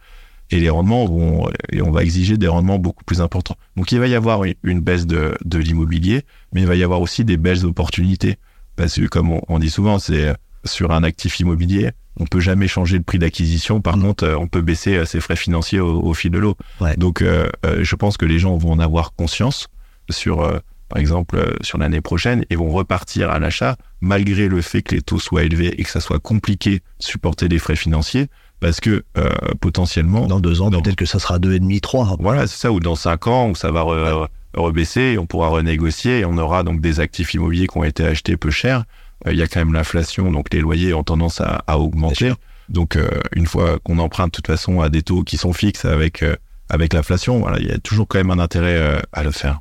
[0.51, 3.55] et les rendements vont et on va exiger des rendements beaucoup plus importants.
[3.75, 6.23] Donc il va y avoir une, baisse de de l'immobilier,
[6.53, 8.37] mais il va y avoir aussi des belles opportunités
[8.75, 10.33] parce que comme on, on dit souvent, c'est euh,
[10.65, 13.81] sur un actif immobilier, on peut jamais changer le prix d'acquisition.
[13.81, 14.01] Par Mm.
[14.01, 16.55] contre, euh, on peut baisser euh, ses frais financiers au, au fil de l'eau.
[16.81, 16.95] Ouais.
[16.97, 17.47] Donc, euh,
[17.81, 19.67] je pense que les gens vont en avoir conscience
[20.09, 24.81] sur, euh, par exemple, sur l'année prochaine et vont repartir à l'achat malgré le fait
[24.81, 28.27] que les taux soient élevés et que ça soit compliqué de supporter les frais financiers
[28.59, 29.29] parce que euh,
[29.61, 30.81] potentiellement, Dans deux ans, Non.
[30.81, 32.17] peut-être que ça sera 2,5, 3.
[32.19, 35.49] voilà, c'est ça, ou dans cinq ans, où ça va re- rebaisser et on pourra
[35.49, 38.83] renégocier et on aura donc des actifs immobiliers qui ont été achetés peu cher.
[39.27, 42.31] Euh, Il y a quand même l'inflation, donc les loyers ont tendance à, à augmenter.
[42.69, 45.85] Donc euh, une fois qu'on emprunte de toute façon à des taux qui sont fixes
[45.85, 46.23] avec
[46.69, 49.59] avec l'inflation, voilà, il y a toujours quand même un intérêt à le faire.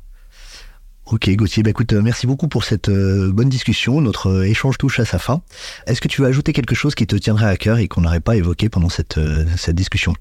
[1.11, 3.99] Ok Gauthier, bah écoute, euh, merci beaucoup pour cette euh, bonne discussion.
[3.99, 5.41] Notre euh, échange touche à sa fin.
[5.87, 8.19] Est-ce que tu veux ajouter quelque chose qui te tiendrait à cœur et qu'on n'aurait
[8.19, 10.13] pas évoqué pendant cette, euh, cette discussion?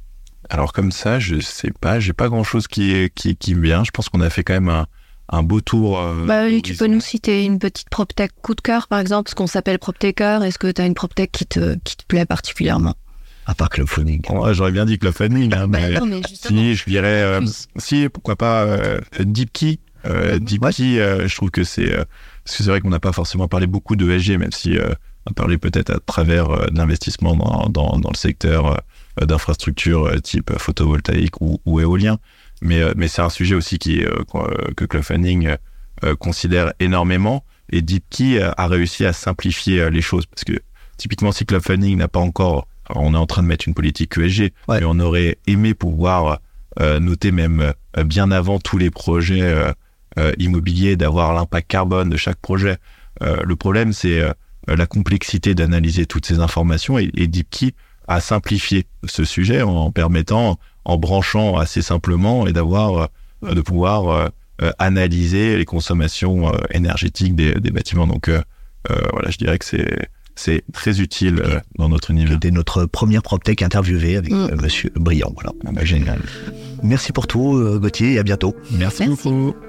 [0.49, 3.85] Alors comme ça, je sais pas, j'ai pas grand chose qui qui qui me vient.
[3.85, 4.87] Je pense qu'on a fait quand même un
[5.31, 6.01] un beau tour.
[6.01, 9.29] euh, Bah oui, tu peux nous citer une petite PropTech coup de cœur, par exemple,
[9.29, 10.43] ce qu'on s'appelle PropTaker.
[10.43, 12.95] Est-ce que tu as une PropTech qui te, qui te plaît particulièrement?
[13.45, 14.23] À part Club Phoning.
[14.31, 16.59] Ouais, J'aurais bien dit que le funding, hein, mais Bah non, mais justement.
[16.61, 17.41] Si, je dirais, euh,
[17.77, 19.81] si, pourquoi pas euh, DeepKey.
[20.07, 22.05] Euh, euh, je trouve que c'est, euh,
[22.45, 24.89] parce que c'est vrai qu'on n'a pas forcément parlé beaucoup de ESG, même si euh,
[25.27, 28.81] on a parlé peut-être à travers de l'investissement dans, dans, dans le secteur
[29.21, 32.19] d'infrastructures type photovoltaïque ou, ou éolien.
[32.63, 34.03] Mais, mais c'est un sujet aussi qui,
[34.77, 35.57] que Club Funding
[36.05, 37.45] euh, considère énormément.
[37.71, 40.55] Et DeepKey a réussi à simplifier les choses parce que
[40.97, 44.17] typiquement, si Club Funding n'a pas encore, on est en train de mettre une politique
[44.17, 44.81] ESG, Ouais.
[44.81, 46.39] mais on aurait aimé pouvoir
[46.81, 47.73] noter même
[48.07, 49.53] bien avant tous les projets
[50.19, 52.77] euh, immobiliers, d'avoir l'impact carbone de chaque projet.
[53.23, 54.33] Euh, le problème, c'est euh,
[54.67, 57.73] la complexité d'analyser toutes ces informations et, et DeepKey
[58.09, 63.09] a simplifié ce sujet en permettant, en branchant assez simplement et d'avoir,
[63.45, 64.31] euh, de pouvoir
[64.81, 68.09] analyser les consommations euh, énergétiques des, des bâtiments.
[68.09, 68.41] Donc euh,
[68.91, 71.43] euh, voilà, je dirais que c'est c'est très utile
[71.79, 72.37] dans notre univers.
[72.37, 74.49] était notre première PropTech interviewée avec Mm.
[74.53, 75.33] euh, Monsieur Briand.
[75.35, 75.53] Voilà.
[75.67, 76.21] Ah bah, génial.
[76.83, 78.55] Merci pour tout, Gauthier, et à bientôt.
[78.73, 79.29] Merci, Merci.
[79.31, 79.68] beaucoup.